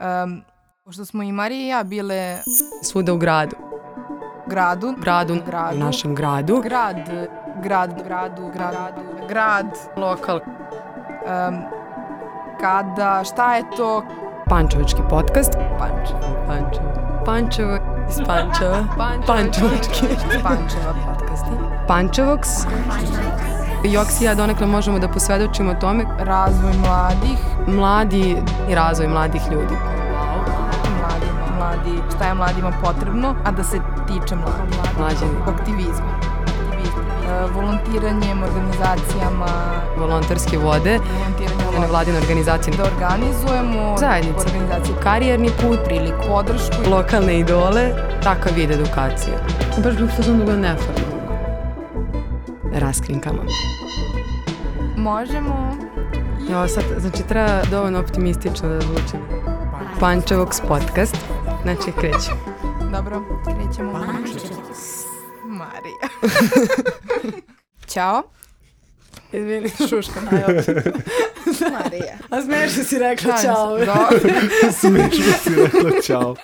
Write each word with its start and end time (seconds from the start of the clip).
Um, 0.00 0.42
pošto 0.84 1.04
smo 1.04 1.22
i 1.22 1.32
Marija 1.32 1.60
i 1.60 1.68
ja 1.68 1.82
bile 1.84 2.38
Svuda 2.82 3.12
u 3.12 3.16
gradu. 3.16 3.56
gradu, 4.46 4.94
Gradu, 4.98 5.36
Gradu. 5.46 5.76
u 5.76 5.78
našem 5.78 6.14
gradu. 6.14 6.60
grad, 6.60 6.96
grad, 7.62 8.02
gradu, 8.02 8.50
gradu, 8.54 9.02
grad, 9.28 9.66
Lokal. 9.96 10.36
um, 10.36 11.62
kada, 12.60 13.24
šta 13.24 13.54
je 13.54 13.64
to 13.76 14.02
Pančevački 14.46 15.00
podcast. 15.10 15.52
Pančevo? 15.78 16.20
Pančevo. 16.46 17.22
Pančevo 17.26 17.78
iz 18.08 18.16
Pančeva. 18.26 18.84
Pančevački. 19.26 20.06
Pančeva 20.42 20.94
podcasti. 21.06 21.50
Pančevoks. 21.88 23.57
Joks 23.84 24.20
i 24.20 24.24
ja 24.24 24.34
donekle 24.34 24.66
možemo 24.66 24.98
da 24.98 25.08
posvedočimo 25.08 25.74
tome 25.74 26.04
Razvoj 26.18 26.72
mladih, 26.86 27.38
mladi 27.66 28.36
i 28.70 28.74
razvoj 28.74 29.08
mladih 29.08 29.42
ljudi. 29.50 29.74
mladi, 31.00 31.26
mladi, 31.58 32.02
šta 32.16 32.24
je 32.24 32.34
mladima 32.34 32.72
potrebno, 32.84 33.34
a 33.44 33.50
da 33.50 33.64
se 33.64 33.78
tiče 34.06 34.36
mladih. 34.36 34.98
Mlađi. 34.98 35.24
Aktivizma. 35.46 36.06
E, 37.28 37.46
volontiranjem, 37.54 38.42
organizacijama, 38.42 39.46
Volonterske 39.98 40.58
vode, 40.58 40.98
volontiranje 40.98 41.80
nevladine 41.80 42.18
organizacije, 42.18 42.76
da 42.76 42.84
organizujemo 42.84 43.96
Zajednice. 43.98 44.46
organizacije 44.46 44.94
karijerni 45.02 45.50
put, 45.62 45.78
priliku, 45.84 46.18
podršku 46.28 46.90
lokalne 46.90 47.38
idole, 47.38 47.90
takav 48.22 48.52
vid 48.56 48.70
edukacije. 48.70 49.34
Baš 49.84 49.94
bih 49.94 50.10
fazon 50.16 50.38
da 50.38 50.44
bude 50.44 50.56
neformalno. 50.56 51.07
Raskrinkama. 52.78 53.42
možemo 54.96 55.78
Jo, 56.50 56.68
sad, 56.68 56.84
znači 56.98 57.22
treba 57.28 57.62
dovoljno 57.70 58.00
optimistično 58.00 58.68
da 58.68 58.80
zvučim. 58.80 59.20
Pančevoks 60.00 60.60
podcast. 60.68 61.16
Znači, 61.62 61.92
krećem. 62.00 62.34
Dobro, 62.92 63.22
krećemo. 63.44 63.92
Marija. 65.44 66.08
Ćao. 67.92 68.22
Izvini. 69.32 69.68
Šuška. 69.88 70.20
Marija. 71.72 72.14
A 72.30 72.42
smešno 72.42 72.84
si 72.84 72.98
rekla 72.98 73.34
čao. 73.42 73.78
Smešno 74.72 75.32
si 75.42 75.54
rekla 75.54 75.90
čao. 76.06 76.36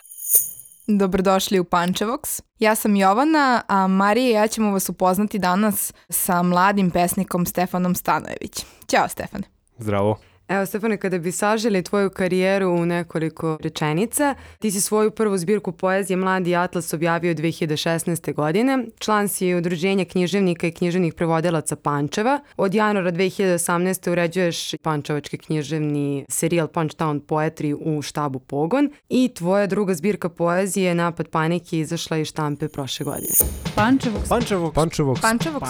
Dobrodošli 0.86 1.58
u 1.58 1.64
Pančevoks. 1.64 2.42
Ja 2.58 2.74
sam 2.74 2.96
Jovana, 2.96 3.62
a 3.68 3.86
Marija 3.86 4.28
i 4.28 4.32
ja 4.32 4.48
ćemo 4.48 4.72
vas 4.72 4.88
upoznati 4.88 5.38
danas 5.38 5.92
sa 6.08 6.42
mladim 6.42 6.90
pesnikom 6.90 7.46
Stefanom 7.46 7.94
Stanojević. 7.94 8.64
Ćao 8.88 9.08
Stefane. 9.08 9.44
Zdravo. 9.78 10.18
Evo, 10.48 10.67
Stefane, 10.67 10.97
kada 10.97 11.19
bi 11.19 11.33
saželi 11.33 11.83
tvoju 11.83 12.11
karijeru 12.11 12.69
u 12.69 12.87
nekoliko 12.87 13.59
rečenica, 13.61 14.34
ti 14.59 14.70
si 14.70 14.81
svoju 14.81 15.11
prvu 15.11 15.39
zbirku 15.39 15.73
poezije 15.73 16.17
Mladi 16.17 16.56
Atlas 16.56 16.92
objavio 16.92 17.34
2016. 17.34 18.34
godine. 18.34 18.86
Član 18.98 19.28
si 19.28 19.55
udruženja 19.55 20.05
književnika 20.05 20.67
i 20.67 20.73
književnih 20.73 21.14
prevodilaca 21.14 21.77
Pančeva. 21.77 22.41
Od 22.56 22.75
januara 22.75 23.12
2018. 23.12 24.11
uređuješ 24.11 24.75
pančevački 24.83 25.39
književni 25.39 26.25
serijal 26.28 26.69
Punchtown 26.69 27.20
Poetry 27.20 27.77
u 27.81 28.03
štabu 28.03 28.39
Pogon 28.39 28.91
i 29.08 29.31
tvoja 29.34 29.67
druga 29.67 29.95
zbirka 29.95 30.29
poezije 30.29 30.95
Napad 30.95 31.29
panike 31.29 31.79
izašla 31.79 32.17
iz 32.17 32.29
štampe 32.29 32.69
prošle 32.69 33.05
godine. 33.05 33.34
Pančevog 33.75 34.23
Pančevo. 34.29 34.73
Pančevo. 34.75 35.14
Pančevoks. 35.14 35.69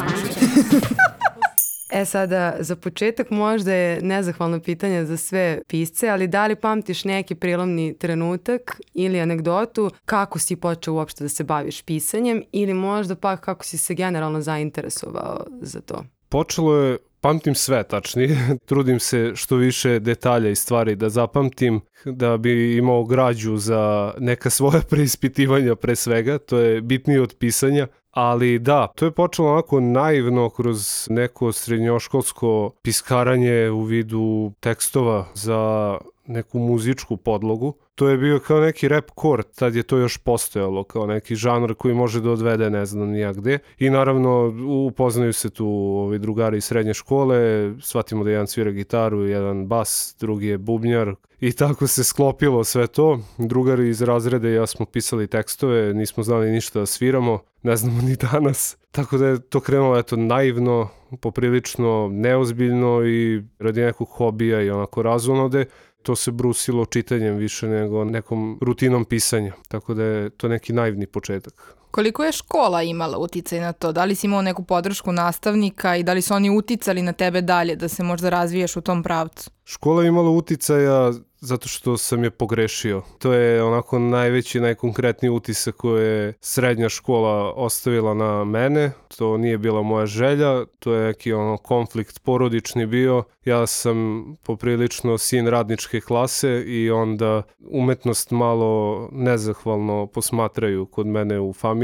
E 1.95 2.05
sada, 2.05 2.57
za 2.61 2.77
početak 2.77 3.31
možda 3.31 3.73
je 3.73 4.03
nezahvalno 4.03 4.61
pitanje 4.61 5.05
za 5.05 5.17
sve 5.17 5.61
pisce, 5.69 6.09
ali 6.09 6.29
da 6.29 6.47
li 6.47 6.57
pamtiš 6.57 7.05
neki 7.05 7.35
prilomni 7.35 7.99
trenutak 7.99 8.81
ili 8.95 9.21
anegdotu 9.21 9.91
kako 10.05 10.39
si 10.39 10.57
počeo 10.57 10.95
uopšte 10.95 11.25
da 11.25 11.29
se 11.29 11.45
baviš 11.45 11.83
pisanjem 11.83 12.43
ili 12.53 12.75
možda 12.75 13.17
pa 13.17 13.37
kako 13.37 13.65
si 13.65 13.79
se 13.79 13.95
generalno 13.95 14.41
zainteresovao 14.41 15.47
za 15.61 15.81
to? 15.81 16.05
Počelo 16.29 16.77
je, 16.77 16.99
pamtim 17.25 17.55
sve 17.55 17.83
tačnije, 17.83 18.37
trudim 18.69 19.01
se 19.01 19.33
što 19.35 19.57
više 19.57 19.99
detalja 19.99 20.51
i 20.51 20.55
stvari 20.55 20.97
da 20.97 21.09
zapamtim, 21.09 21.81
da 22.05 22.37
bi 22.37 22.77
imao 22.77 23.05
građu 23.05 23.57
za 23.57 24.15
neka 24.19 24.51
svoja 24.51 24.81
preispitivanja 24.91 25.75
pre 25.75 25.97
svega, 25.97 26.39
to 26.39 26.59
je 26.59 26.81
bitnije 26.81 27.23
od 27.23 27.37
pisanja. 27.39 27.87
Ali 28.11 28.59
da, 28.59 28.93
to 28.97 29.05
je 29.05 29.11
počelo 29.11 29.53
onako 29.53 29.81
naivno 29.81 30.51
kroz 30.51 31.07
neko 31.11 31.53
srednjoškolsko 31.53 32.71
piskaranje 32.83 33.71
u 33.71 33.83
vidu 33.83 34.53
tekstova 34.61 35.27
za 35.35 35.99
neku 36.27 36.59
muzičku 36.59 37.17
podlogu. 37.17 37.75
To 37.95 38.09
je 38.09 38.19
bio 38.19 38.39
kao 38.39 38.61
neki 38.61 38.89
rap 38.89 39.11
core, 39.21 39.43
tad 39.43 39.75
je 39.75 39.83
to 39.83 39.97
još 39.97 40.19
postojalo 40.19 40.85
kao 40.85 41.07
neki 41.07 41.35
žanr 41.35 41.75
koji 41.75 41.95
može 41.95 42.21
da 42.21 42.31
odvede 42.31 42.71
ne 42.71 42.87
znam 42.87 43.09
nija 43.09 43.33
gde. 43.33 43.59
I 43.79 43.91
naravno 43.91 44.55
upoznaju 44.89 45.33
se 45.33 45.51
tu 45.51 45.67
ovi 45.99 46.19
drugari 46.19 46.57
iz 46.57 46.65
srednje 46.65 46.95
škole, 46.95 47.37
shvatimo 47.81 48.25
da 48.25 48.31
jedan 48.31 48.47
svira 48.47 48.71
gitaru, 48.71 49.25
jedan 49.25 49.67
bas, 49.67 50.17
drugi 50.21 50.47
je 50.47 50.59
bubnjar 50.59 51.15
i 51.41 51.53
tako 51.53 51.87
se 51.87 52.05
sklopilo 52.05 52.65
sve 52.65 52.87
to. 52.87 53.21
Drugari 53.39 53.89
iz 53.89 54.03
razreda 54.03 54.49
i 54.49 54.55
ja 54.55 54.67
smo 54.67 54.87
pisali 54.87 55.27
tekstove, 55.27 55.95
nismo 55.95 56.23
znali 56.23 56.51
ništa 56.51 56.79
da 56.79 56.87
sviramo, 56.87 57.39
ne 57.63 57.77
znamo 57.77 58.03
ni 58.03 58.17
danas. 58.17 58.77
Tako 58.91 59.19
da 59.19 59.27
je 59.27 59.41
to 59.41 59.61
krenulo 59.61 59.99
eto 59.99 60.17
naivno, 60.17 60.89
poprilično 61.21 62.09
neozbiljno 62.13 63.07
i 63.07 63.43
radi 63.59 63.81
nekog 63.81 64.09
hobija 64.09 64.63
i 64.63 64.71
onako 64.71 65.03
razonode 65.03 65.65
to 66.05 66.17
se 66.17 66.31
brusilo 66.31 66.85
čitanjem 66.85 67.37
više 67.37 67.69
nego 67.69 68.05
nekom 68.05 68.59
rutinom 68.63 69.05
pisanja. 69.05 69.53
Tako 69.69 69.95
da 69.95 70.05
je 70.05 70.31
to 70.31 70.49
neki 70.49 70.73
naivni 70.73 71.07
početak. 71.07 71.77
Koliko 71.95 72.25
je 72.25 72.33
škola 72.33 72.83
imala 72.83 73.19
uticaj 73.19 73.61
na 73.61 73.73
to? 73.73 73.93
Da 73.93 74.05
li 74.05 74.15
si 74.15 74.27
imao 74.27 74.43
neku 74.43 74.65
podršku 74.65 75.13
nastavnika 75.13 75.97
i 75.97 76.03
da 76.03 76.13
li 76.13 76.23
su 76.23 76.35
oni 76.35 76.51
uticali 76.51 77.03
na 77.03 77.13
tebe 77.13 77.41
dalje 77.41 77.77
da 77.77 77.89
se 77.89 78.03
možda 78.03 78.31
razvijaš 78.31 78.77
u 78.77 78.81
tom 78.81 79.03
pravcu? 79.03 79.51
Škola 79.65 80.03
je 80.03 80.09
imala 80.09 80.31
uticaja 80.31 81.13
zato 81.45 81.69
što 81.69 81.97
sam 81.97 82.25
je 82.25 82.31
pogrešio. 82.31 83.03
To 83.19 83.33
je 83.33 83.63
onako 83.63 83.99
najveći, 83.99 84.61
najkonkretniji 84.61 85.31
utisak 85.31 85.75
koje 85.75 86.07
je 86.07 86.33
srednja 86.41 86.89
škola 86.89 87.53
ostavila 87.53 88.15
na 88.15 88.45
mene. 88.45 88.93
To 89.17 89.37
nije 89.37 89.59
bila 89.59 89.83
moja 89.83 90.07
želja, 90.07 90.65
to 90.79 90.93
je 90.93 91.07
neki 91.07 91.33
ono 91.33 91.57
konflikt 91.57 92.23
porodični 92.23 92.87
bio. 92.87 93.23
Ja 93.45 93.67
sam 93.67 94.25
poprilično 94.43 95.19
sin 95.19 95.47
radničke 95.47 96.01
klase 96.01 96.65
i 96.67 96.91
onda 96.91 97.43
umetnost 97.71 98.31
malo 98.31 99.09
nezahvalno 99.13 100.07
posmatraju 100.07 100.87
kod 100.87 101.07
mene 101.07 101.41
u 101.41 101.53
familiji. 101.53 101.84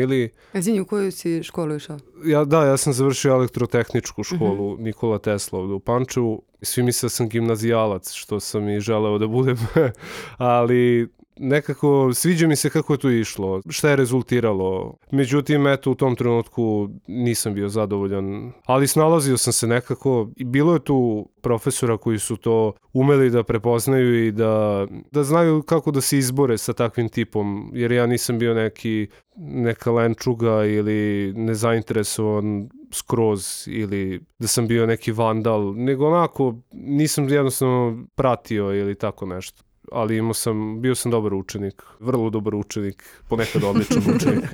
Izvini, 0.54 0.80
u 0.80 0.84
koju 0.84 1.12
si 1.12 1.42
školu 1.42 1.74
išao? 1.74 1.98
Ja, 2.24 2.44
da, 2.44 2.64
ja 2.64 2.76
sam 2.76 2.92
završio 2.92 3.32
elektrotehničku 3.32 4.22
školu 4.22 4.76
Nikola 4.78 5.18
Tesla 5.18 5.58
ovde 5.58 5.74
u 5.74 5.80
Pančevu. 5.80 6.42
Svi 6.62 6.82
misle 6.82 7.06
da 7.06 7.10
sam 7.10 7.28
gimnazijalac, 7.28 8.12
što 8.12 8.40
sam 8.40 8.68
i 8.68 8.80
želeo 8.80 9.18
da 9.18 9.26
budem, 9.26 9.56
ali 10.36 11.08
nekako 11.40 12.10
sviđa 12.14 12.46
mi 12.46 12.56
se 12.56 12.70
kako 12.70 12.92
je 12.92 12.98
to 12.98 13.10
išlo, 13.10 13.60
šta 13.68 13.90
je 13.90 13.96
rezultiralo. 13.96 14.94
Međutim, 15.10 15.66
eto, 15.66 15.90
u 15.90 15.94
tom 15.94 16.16
trenutku 16.16 16.88
nisam 17.06 17.54
bio 17.54 17.68
zadovoljan, 17.68 18.52
ali 18.64 18.86
snalazio 18.86 19.36
sam 19.36 19.52
se 19.52 19.66
nekako 19.66 20.28
i 20.36 20.44
bilo 20.44 20.72
je 20.72 20.84
tu 20.84 21.28
profesora 21.40 21.96
koji 21.96 22.18
su 22.18 22.36
to 22.36 22.72
umeli 22.92 23.30
da 23.30 23.42
prepoznaju 23.42 24.26
i 24.26 24.32
da, 24.32 24.86
da 25.10 25.24
znaju 25.24 25.62
kako 25.62 25.90
da 25.90 26.00
se 26.00 26.18
izbore 26.18 26.58
sa 26.58 26.72
takvim 26.72 27.08
tipom, 27.08 27.70
jer 27.74 27.92
ja 27.92 28.06
nisam 28.06 28.38
bio 28.38 28.54
neki 28.54 29.08
neka 29.36 29.90
lenčuga 29.90 30.64
ili 30.64 31.32
nezainteresovan 31.36 32.68
skroz 32.92 33.64
ili 33.66 34.20
da 34.38 34.46
sam 34.46 34.66
bio 34.66 34.86
neki 34.86 35.12
vandal, 35.12 35.74
nego 35.76 36.06
onako 36.06 36.54
nisam 36.72 37.28
jednostavno 37.28 38.06
pratio 38.14 38.74
ili 38.74 38.94
tako 38.94 39.26
nešto 39.26 39.69
ali 39.92 40.16
imao 40.16 40.34
sam, 40.34 40.80
bio 40.80 40.94
sam 40.94 41.10
dobar 41.10 41.34
učenik, 41.34 41.82
vrlo 42.00 42.30
dobar 42.30 42.54
učenik, 42.54 43.04
ponekad 43.28 43.64
odličan 43.64 44.02
učenik. 44.16 44.44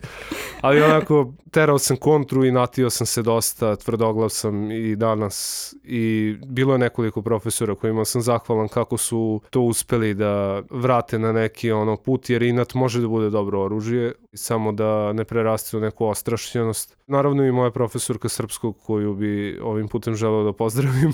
Ali 0.60 0.82
onako, 0.82 1.32
terao 1.50 1.78
sam 1.78 1.96
kontru 1.96 2.44
i 2.44 2.52
natio 2.52 2.90
sam 2.90 3.06
se 3.06 3.22
dosta, 3.22 3.76
tvrdoglav 3.76 4.28
sam 4.28 4.70
i 4.70 4.96
danas 4.96 5.74
i 5.84 6.34
bilo 6.46 6.74
je 6.74 6.78
nekoliko 6.78 7.22
profesora 7.22 7.74
kojima 7.74 8.04
sam 8.04 8.22
zahvalan 8.22 8.68
kako 8.68 8.96
su 8.96 9.40
to 9.50 9.60
uspeli 9.60 10.14
da 10.14 10.62
vrate 10.70 11.18
na 11.18 11.32
neki 11.32 11.70
ono 11.70 11.96
put, 11.96 12.30
jer 12.30 12.42
inat 12.42 12.74
može 12.74 13.00
da 13.00 13.08
bude 13.08 13.30
dobro 13.30 13.64
oružje, 13.64 14.12
samo 14.34 14.72
da 14.72 15.12
ne 15.12 15.24
preraste 15.24 15.76
u 15.76 15.80
neku 15.80 16.06
ostrašćenost. 16.06 16.96
Naravno 17.06 17.44
i 17.44 17.52
moja 17.52 17.70
profesorka 17.70 18.28
srpskog 18.28 18.78
koju 18.78 19.14
bi 19.14 19.58
ovim 19.62 19.88
putem 19.88 20.14
želeo 20.14 20.44
da 20.44 20.52
pozdravim, 20.52 21.12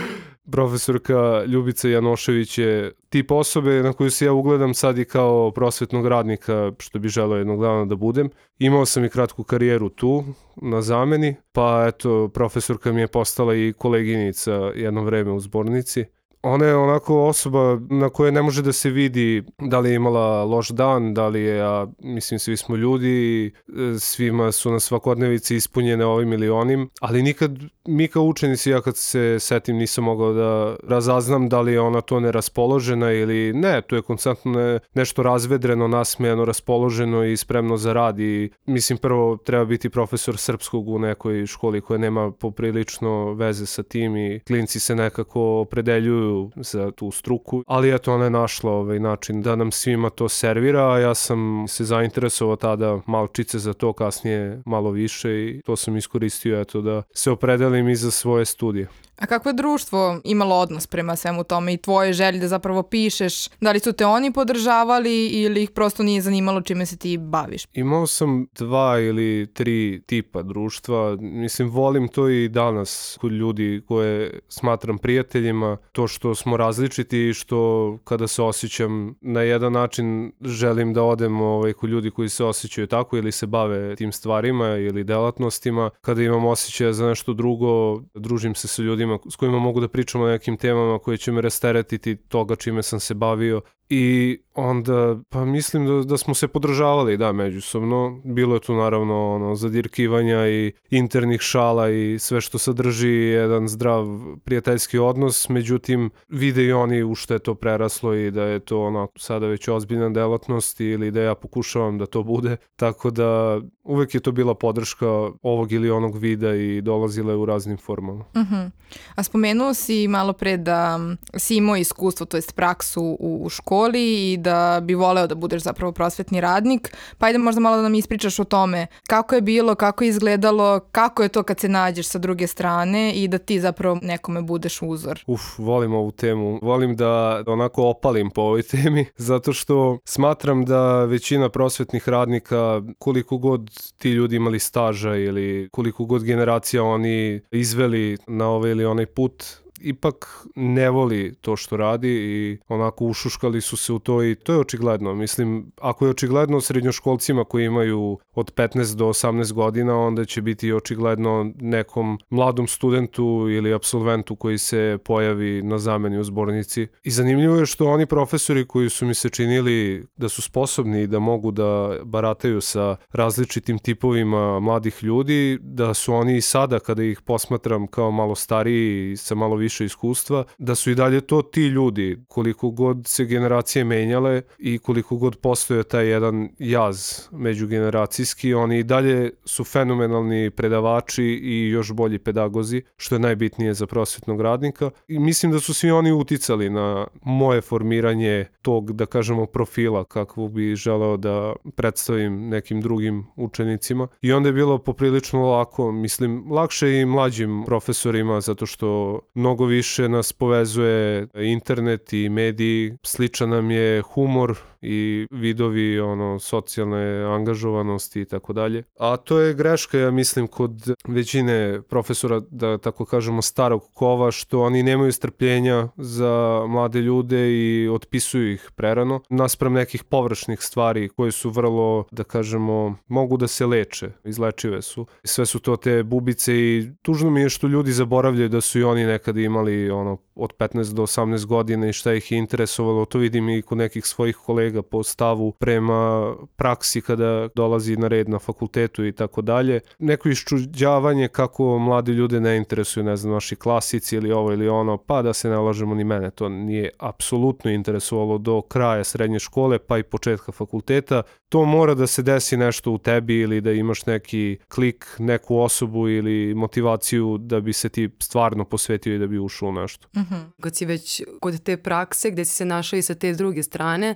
profesorka 0.50 1.44
Ljubica 1.46 1.88
Janošević 1.88 2.58
je 2.58 2.92
tip 3.08 3.30
osobe 3.30 3.82
na 3.82 3.92
koju 3.92 4.10
se 4.10 4.24
ja 4.24 4.32
ugledam 4.32 4.74
sad 4.74 4.98
i 4.98 5.04
kao 5.04 5.50
prosvetnog 5.50 6.06
radnika, 6.06 6.72
što 6.78 6.98
bi 6.98 7.08
želeo 7.08 7.38
jednog 7.38 7.60
dana 7.60 7.84
da 7.84 7.96
budem. 7.96 8.30
Imao 8.58 8.86
sam 8.86 9.04
i 9.04 9.08
kratku 9.08 9.44
karijeru 9.44 9.88
tu, 9.88 10.24
na 10.56 10.82
zameni, 10.82 11.36
pa 11.52 11.84
eto, 11.88 12.28
profesorka 12.28 12.92
mi 12.92 13.00
je 13.00 13.08
postala 13.08 13.54
i 13.54 13.72
koleginica 13.78 14.52
jedno 14.54 15.04
vreme 15.04 15.32
u 15.32 15.40
zbornici. 15.40 16.04
Ona 16.42 16.66
je 16.66 16.76
onako 16.76 17.26
osoba 17.26 17.80
na 17.90 18.08
koje 18.08 18.32
ne 18.32 18.42
može 18.42 18.62
da 18.62 18.72
se 18.72 18.90
vidi 18.90 19.42
da 19.58 19.78
li 19.78 19.90
je 19.90 19.94
imala 19.94 20.44
loš 20.44 20.68
dan, 20.68 21.14
da 21.14 21.28
li 21.28 21.40
je, 21.40 21.62
a, 21.62 21.86
mislim, 21.98 22.38
svi 22.38 22.56
smo 22.56 22.76
ljudi, 22.76 23.52
svima 23.98 24.52
su 24.52 24.70
na 24.70 24.80
svakodnevici 24.80 25.56
ispunjene 25.56 26.04
ovim 26.04 26.32
ili 26.32 26.48
onim, 26.48 26.90
ali 27.00 27.22
nikad 27.22 27.58
mi 27.86 28.08
kao 28.08 28.22
učenici, 28.22 28.70
ja 28.70 28.80
kad 28.80 28.96
se 28.96 29.36
setim, 29.40 29.76
nisam 29.76 30.04
mogao 30.04 30.32
da 30.32 30.76
razaznam 30.88 31.48
da 31.48 31.60
li 31.60 31.72
je 31.72 31.80
ona 31.80 32.00
to 32.00 32.20
neraspoložena 32.20 33.12
ili 33.12 33.52
ne, 33.52 33.82
to 33.82 33.96
je 33.96 34.02
konstantno 34.02 34.52
ne, 34.52 34.78
nešto 34.94 35.22
razvedreno, 35.22 35.88
nasmejano, 35.88 36.44
raspoloženo 36.44 37.24
i 37.24 37.36
spremno 37.36 37.76
za 37.76 37.92
rad 37.92 38.20
i 38.20 38.50
mislim 38.66 38.98
prvo 38.98 39.36
treba 39.36 39.64
biti 39.64 39.90
profesor 39.90 40.36
srpskog 40.36 40.88
u 40.88 40.98
nekoj 40.98 41.46
školi 41.46 41.80
koja 41.80 41.98
nema 41.98 42.30
poprilično 42.30 43.34
veze 43.34 43.66
sa 43.66 43.82
tim 43.82 44.16
i 44.16 44.40
klinci 44.46 44.80
se 44.80 44.94
nekako 44.94 45.60
opredeljuju 45.60 46.27
za 46.56 46.90
tu 46.90 47.10
struku, 47.10 47.64
ali 47.66 47.94
eto 47.94 48.14
ona 48.14 48.24
je 48.24 48.30
našla 48.30 48.72
ovaj 48.72 49.00
način 49.00 49.42
da 49.42 49.56
nam 49.56 49.72
svima 49.72 50.10
to 50.10 50.28
servira, 50.28 50.92
a 50.92 50.98
ja 50.98 51.14
sam 51.14 51.68
se 51.68 51.84
zainteresovao 51.84 52.56
tada 52.56 53.00
malčice 53.06 53.58
za 53.58 53.72
to, 53.72 53.92
kasnije 53.92 54.62
malo 54.66 54.90
više 54.90 55.30
i 55.30 55.62
to 55.66 55.76
sam 55.76 55.96
iskoristio 55.96 56.60
eto 56.60 56.80
da 56.80 57.02
se 57.12 57.30
opredelim 57.30 57.88
i 57.88 57.96
za 57.96 58.10
svoje 58.10 58.44
studije. 58.44 58.88
A 59.18 59.26
kako 59.26 59.48
je 59.48 59.52
društvo 59.52 60.20
imalo 60.24 60.56
odnos 60.56 60.86
prema 60.86 61.16
svemu 61.16 61.44
tome 61.44 61.74
i 61.74 61.76
tvoje 61.76 62.12
želje 62.12 62.38
da 62.38 62.48
zapravo 62.48 62.82
pišeš? 62.82 63.48
Da 63.60 63.72
li 63.72 63.80
su 63.80 63.92
te 63.92 64.06
oni 64.06 64.32
podržavali 64.32 65.26
ili 65.26 65.62
ih 65.62 65.70
prosto 65.70 66.02
nije 66.02 66.22
zanimalo 66.22 66.60
čime 66.60 66.86
se 66.86 66.96
ti 66.96 67.18
baviš? 67.18 67.64
Imao 67.72 68.06
sam 68.06 68.46
dva 68.54 69.00
ili 69.00 69.46
tri 69.54 70.02
tipa 70.06 70.42
društva. 70.42 71.16
Mislim, 71.20 71.70
volim 71.70 72.08
to 72.08 72.28
i 72.28 72.48
danas 72.48 73.18
kod 73.20 73.32
ljudi 73.32 73.82
koje 73.88 74.40
smatram 74.48 74.98
prijateljima. 74.98 75.76
To 75.92 76.08
što 76.08 76.34
smo 76.34 76.56
različiti 76.56 77.28
i 77.28 77.34
što 77.34 77.98
kada 78.04 78.26
se 78.28 78.42
osjećam 78.42 79.14
na 79.20 79.42
jedan 79.42 79.72
način 79.72 80.32
želim 80.40 80.94
da 80.94 81.02
odem 81.02 81.40
ovaj, 81.40 81.72
kod 81.72 81.90
ljudi 81.90 82.10
koji 82.10 82.28
se 82.28 82.44
osjećaju 82.44 82.86
tako 82.86 83.16
ili 83.16 83.32
se 83.32 83.46
bave 83.46 83.96
tim 83.96 84.12
stvarima 84.12 84.68
ili 84.76 85.04
delatnostima. 85.04 85.90
Kada 86.00 86.22
imam 86.22 86.44
osjećaja 86.44 86.92
za 86.92 87.06
nešto 87.06 87.32
drugo, 87.32 88.00
družim 88.14 88.54
se 88.54 88.68
sa 88.68 88.82
ljudima 88.82 89.07
ljudima 89.08 89.30
s 89.30 89.36
kojima 89.36 89.58
mogu 89.58 89.80
da 89.80 89.88
pričam 89.88 90.22
o 90.22 90.28
nekim 90.28 90.56
temama 90.56 90.98
koje 90.98 91.16
će 91.16 91.32
me 91.32 91.40
rasteretiti 91.40 92.16
toga 92.16 92.56
čime 92.56 92.82
sam 92.82 93.00
se 93.00 93.14
bavio 93.14 93.60
i 93.90 94.38
onda, 94.54 95.18
pa 95.28 95.44
mislim 95.44 95.86
da, 95.86 96.04
da 96.04 96.18
smo 96.18 96.34
se 96.34 96.48
podržavali, 96.48 97.16
da, 97.16 97.32
međusobno. 97.32 98.20
Bilo 98.24 98.54
je 98.54 98.60
tu 98.60 98.74
naravno 98.74 99.34
ono, 99.34 99.54
zadirkivanja 99.54 100.48
i 100.48 100.72
internih 100.90 101.40
šala 101.40 101.90
i 101.90 102.18
sve 102.18 102.40
što 102.40 102.58
sadrži 102.58 103.08
jedan 103.08 103.68
zdrav 103.68 104.06
prijateljski 104.44 104.98
odnos, 104.98 105.48
međutim, 105.48 106.10
vide 106.28 106.64
i 106.64 106.72
oni 106.72 107.02
u 107.02 107.14
što 107.14 107.34
je 107.34 107.38
to 107.38 107.54
preraslo 107.54 108.14
i 108.14 108.30
da 108.30 108.42
je 108.42 108.58
to 108.58 108.82
ono, 108.82 109.08
sada 109.16 109.46
već 109.46 109.68
ozbiljna 109.68 110.08
delatnost 110.08 110.80
ili 110.80 111.10
da 111.10 111.20
ja 111.20 111.34
pokušavam 111.34 111.98
da 111.98 112.06
to 112.06 112.22
bude, 112.22 112.56
tako 112.76 113.10
da 113.10 113.60
uvek 113.84 114.14
je 114.14 114.20
to 114.20 114.32
bila 114.32 114.54
podrška 114.54 115.08
ovog 115.42 115.72
ili 115.72 115.90
onog 115.90 116.18
vida 116.18 116.54
i 116.54 116.80
dolazila 116.80 117.32
je 117.32 117.36
u 117.36 117.46
raznim 117.46 117.76
formama. 117.76 118.24
Uh 118.34 118.40
mhm. 118.40 118.54
-huh. 118.54 118.70
A 119.14 119.22
spomenuo 119.22 119.74
si 119.74 120.08
malo 120.08 120.32
pre 120.32 120.56
da 120.56 121.00
si 121.36 121.56
imao 121.56 121.76
iskustvo, 121.76 122.26
to 122.26 122.36
jest 122.36 122.54
praksu 122.54 123.16
u, 123.20 123.40
u 123.44 123.48
školi 123.48 123.77
i 123.86 124.36
da 124.36 124.80
bi 124.82 124.94
voleo 124.94 125.26
da 125.26 125.34
budeš 125.34 125.62
zapravo 125.62 125.92
prosvetni 125.92 126.40
radnik, 126.40 126.96
pa 127.18 127.26
ajde 127.26 127.38
možda 127.38 127.60
malo 127.60 127.76
da 127.76 127.82
nam 127.82 127.94
ispričaš 127.94 128.38
o 128.38 128.44
tome 128.44 128.86
kako 129.06 129.34
je 129.34 129.40
bilo, 129.40 129.74
kako 129.74 130.04
je 130.04 130.08
izgledalo, 130.08 130.80
kako 130.92 131.22
je 131.22 131.28
to 131.28 131.42
kad 131.42 131.60
se 131.60 131.68
nađeš 131.68 132.06
sa 132.06 132.18
druge 132.18 132.46
strane 132.46 133.12
i 133.14 133.28
da 133.28 133.38
ti 133.38 133.60
zapravo 133.60 133.98
nekome 134.02 134.42
budeš 134.42 134.82
uzor. 134.82 135.24
Uf, 135.26 135.58
volim 135.58 135.94
ovu 135.94 136.10
temu. 136.10 136.58
Volim 136.62 136.96
da 136.96 137.42
onako 137.46 137.84
opalim 137.84 138.30
po 138.30 138.42
ovoj 138.42 138.62
temi, 138.72 139.06
zato 139.16 139.52
što 139.52 139.98
smatram 140.04 140.64
da 140.64 141.04
većina 141.04 141.48
prosvetnih 141.48 142.08
radnika, 142.08 142.82
koliko 142.98 143.38
god 143.38 143.70
ti 143.98 144.10
ljudi 144.10 144.36
imali 144.36 144.58
staža 144.58 145.16
ili 145.16 145.68
koliko 145.72 146.04
god 146.04 146.24
generacija 146.24 146.84
oni 146.84 147.40
izveli 147.50 148.16
na 148.26 148.48
ovaj 148.48 148.70
ili 148.70 148.84
onaj 148.84 149.06
put, 149.06 149.44
ipak 149.80 150.46
ne 150.54 150.90
voli 150.90 151.34
to 151.40 151.56
što 151.56 151.76
radi 151.76 152.08
i 152.08 152.58
onako 152.68 153.04
ušuškali 153.04 153.60
su 153.60 153.76
se 153.76 153.92
u 153.92 153.98
to 153.98 154.24
i 154.24 154.34
to 154.34 154.52
je 154.52 154.58
očigledno. 154.58 155.14
Mislim, 155.14 155.72
ako 155.80 156.04
je 156.04 156.10
očigledno 156.10 156.60
srednjoškolcima 156.60 157.44
koji 157.44 157.64
imaju 157.64 158.18
od 158.34 158.54
15 158.54 158.94
do 158.94 159.06
18 159.06 159.52
godina, 159.52 159.98
onda 159.98 160.24
će 160.24 160.42
biti 160.42 160.72
očigledno 160.72 161.52
nekom 161.60 162.18
mladom 162.30 162.66
studentu 162.66 163.46
ili 163.50 163.74
absolventu 163.74 164.36
koji 164.36 164.58
se 164.58 164.98
pojavi 165.04 165.62
na 165.62 165.78
zameni 165.78 166.18
u 166.18 166.24
zbornici. 166.24 166.86
I 167.02 167.10
zanimljivo 167.10 167.56
je 167.56 167.66
što 167.66 167.86
oni 167.86 168.06
profesori 168.06 168.66
koji 168.66 168.88
su 168.88 169.06
mi 169.06 169.14
se 169.14 169.28
činili 169.28 170.06
da 170.16 170.28
su 170.28 170.42
sposobni 170.42 171.02
i 171.02 171.06
da 171.06 171.18
mogu 171.18 171.50
da 171.50 171.96
barataju 172.04 172.60
sa 172.60 172.96
različitim 173.12 173.78
tipovima 173.78 174.60
mladih 174.60 175.04
ljudi, 175.04 175.58
da 175.60 175.94
su 175.94 176.14
oni 176.14 176.36
i 176.36 176.40
sada 176.40 176.78
kada 176.78 177.02
ih 177.02 177.20
posmatram 177.20 177.86
kao 177.86 178.10
malo 178.10 178.34
stariji 178.34 179.12
i 179.12 179.16
sa 179.16 179.34
malo 179.34 179.56
više 179.56 179.67
više 179.68 179.84
iskustva, 179.84 180.44
da 180.58 180.74
su 180.74 180.90
i 180.90 180.94
dalje 180.94 181.20
to 181.20 181.42
ti 181.42 181.66
ljudi, 181.66 182.16
koliko 182.28 182.70
god 182.70 183.06
se 183.06 183.24
generacije 183.24 183.84
menjale 183.84 184.42
i 184.58 184.78
koliko 184.78 185.16
god 185.16 185.36
postoje 185.36 185.82
taj 185.84 186.08
jedan 186.08 186.48
jaz 186.58 187.28
međugeneracijski, 187.32 188.54
oni 188.54 188.78
i 188.78 188.82
dalje 188.82 189.30
su 189.44 189.64
fenomenalni 189.64 190.50
predavači 190.50 191.24
i 191.24 191.68
još 191.68 191.92
bolji 191.92 192.18
pedagozi, 192.18 192.82
što 192.96 193.14
je 193.14 193.18
najbitnije 193.18 193.74
za 193.74 193.86
prosvetnog 193.86 194.40
radnika. 194.40 194.90
I 195.08 195.18
mislim 195.18 195.52
da 195.52 195.60
su 195.60 195.74
svi 195.74 195.90
oni 195.90 196.12
uticali 196.12 196.70
na 196.70 197.06
moje 197.22 197.60
formiranje 197.60 198.46
tog, 198.62 198.92
da 198.92 199.06
kažemo, 199.06 199.46
profila 199.46 200.04
kakvu 200.04 200.48
bi 200.48 200.76
želeo 200.76 201.16
da 201.16 201.52
predstavim 201.76 202.48
nekim 202.48 202.80
drugim 202.80 203.26
učenicima. 203.36 204.08
I 204.22 204.32
onda 204.32 204.48
je 204.48 204.52
bilo 204.52 204.78
poprilično 204.78 205.50
lako, 205.50 205.92
mislim, 205.92 206.52
lakše 206.52 207.00
i 207.00 207.06
mlađim 207.06 207.62
profesorima, 207.66 208.40
zato 208.40 208.66
što 208.66 209.20
mnogo 209.34 209.57
mnogo 209.58 209.70
više 209.70 210.08
nas 210.08 210.32
povezuje 210.32 211.26
internet 211.34 212.12
i 212.12 212.28
mediji, 212.28 212.96
sličan 213.02 213.50
nam 213.50 213.70
je 213.70 214.02
humor 214.02 214.58
i 214.82 215.26
vidovi 215.30 216.00
ono 216.00 216.38
socijalne 216.38 217.24
angažovanosti 217.24 218.20
i 218.20 218.24
tako 218.24 218.52
dalje. 218.52 218.82
A 218.98 219.16
to 219.16 219.38
je 219.38 219.54
greška 219.54 219.98
ja 219.98 220.10
mislim 220.10 220.46
kod 220.46 220.72
većine 221.08 221.82
profesora 221.88 222.40
da 222.50 222.78
tako 222.78 223.04
kažemo 223.04 223.42
starog 223.42 223.82
kova 223.94 224.30
što 224.30 224.60
oni 224.60 224.82
nemaju 224.82 225.12
strpljenja 225.12 225.88
za 225.96 226.64
mlade 226.68 227.00
ljude 227.00 227.50
i 227.50 227.88
otpisuju 227.88 228.52
ih 228.52 228.70
prerano 228.76 229.20
naspram 229.30 229.72
nekih 229.72 230.04
površnih 230.04 230.58
stvari 230.60 231.08
koje 231.08 231.32
su 231.32 231.50
vrlo 231.50 232.04
da 232.10 232.24
kažemo 232.24 232.96
mogu 233.08 233.36
da 233.36 233.46
se 233.46 233.66
leče, 233.66 234.10
izlečive 234.24 234.82
su. 234.82 235.06
Sve 235.24 235.46
su 235.46 235.58
to 235.58 235.76
te 235.76 236.02
bubice 236.02 236.54
i 236.54 236.90
tužno 237.02 237.30
mi 237.30 237.40
je 237.40 237.48
što 237.48 237.66
ljudi 237.66 237.92
zaboravljaju 237.92 238.48
da 238.48 238.60
su 238.60 238.78
i 238.78 238.82
oni 238.82 239.04
nekada 239.04 239.40
imali 239.40 239.90
ono 239.90 240.18
od 240.34 240.52
15 240.58 240.94
do 240.94 241.02
18 241.02 241.46
godina 241.46 241.88
i 241.88 241.92
šta 241.92 242.14
ih 242.14 242.32
je 242.32 242.38
interesovalo, 242.38 243.04
to 243.04 243.18
vidim 243.18 243.48
i 243.48 243.62
kod 243.62 243.78
nekih 243.78 244.06
svojih 244.06 244.36
kolega 244.36 244.67
po 244.82 245.02
stavu 245.02 245.52
prema 245.52 246.34
praksi 246.56 247.00
kada 247.00 247.48
dolazi 247.54 247.96
na 247.96 248.08
red 248.08 248.28
na 248.28 248.38
fakultetu 248.38 249.06
i 249.06 249.12
tako 249.12 249.42
dalje. 249.42 249.80
Neko 249.98 250.28
iščuđavanje 250.28 251.28
kako 251.28 251.78
mladi 251.78 252.12
ljude 252.12 252.40
ne 252.40 252.56
interesuju, 252.56 253.04
ne 253.04 253.16
znam, 253.16 253.32
naši 253.32 253.56
klasici 253.56 254.16
ili 254.16 254.32
ovo 254.32 254.52
ili 254.52 254.68
ono, 254.68 254.96
pa 254.96 255.22
da 255.22 255.32
se 255.32 255.48
ne 255.48 255.56
lažemo 255.56 255.94
ni 255.94 256.04
mene, 256.04 256.30
to 256.30 256.48
nije 256.48 256.90
apsolutno 256.98 257.70
interesovalo 257.70 258.38
do 258.38 258.62
kraja 258.62 259.04
srednje 259.04 259.38
škole 259.38 259.78
pa 259.78 259.98
i 259.98 260.02
početka 260.02 260.52
fakulteta. 260.52 261.22
To 261.48 261.64
mora 261.64 261.94
da 261.94 262.06
se 262.06 262.22
desi 262.22 262.56
nešto 262.56 262.92
u 262.92 262.98
tebi 262.98 263.40
ili 263.40 263.60
da 263.60 263.72
imaš 263.72 264.06
neki 264.06 264.58
klik, 264.68 265.06
neku 265.18 265.58
osobu 265.58 266.08
ili 266.08 266.54
motivaciju 266.54 267.38
da 267.38 267.60
bi 267.60 267.72
se 267.72 267.88
ti 267.88 268.10
stvarno 268.18 268.64
posvetio 268.64 269.14
i 269.14 269.18
da 269.18 269.26
bi 269.26 269.38
ušao 269.38 269.68
u 269.68 269.72
nešto. 269.72 270.08
Mm 270.16 270.20
-hmm. 270.20 270.44
Kad 270.60 270.76
si 270.76 270.86
već 270.86 271.22
kod 271.40 271.62
te 271.62 271.76
prakse 271.76 272.30
gde 272.30 272.44
si 272.44 272.54
se 272.54 272.64
našao 272.64 272.96
i 272.96 273.02
sa 273.02 273.14
te 273.14 273.32
druge 273.32 273.62
strane, 273.62 274.14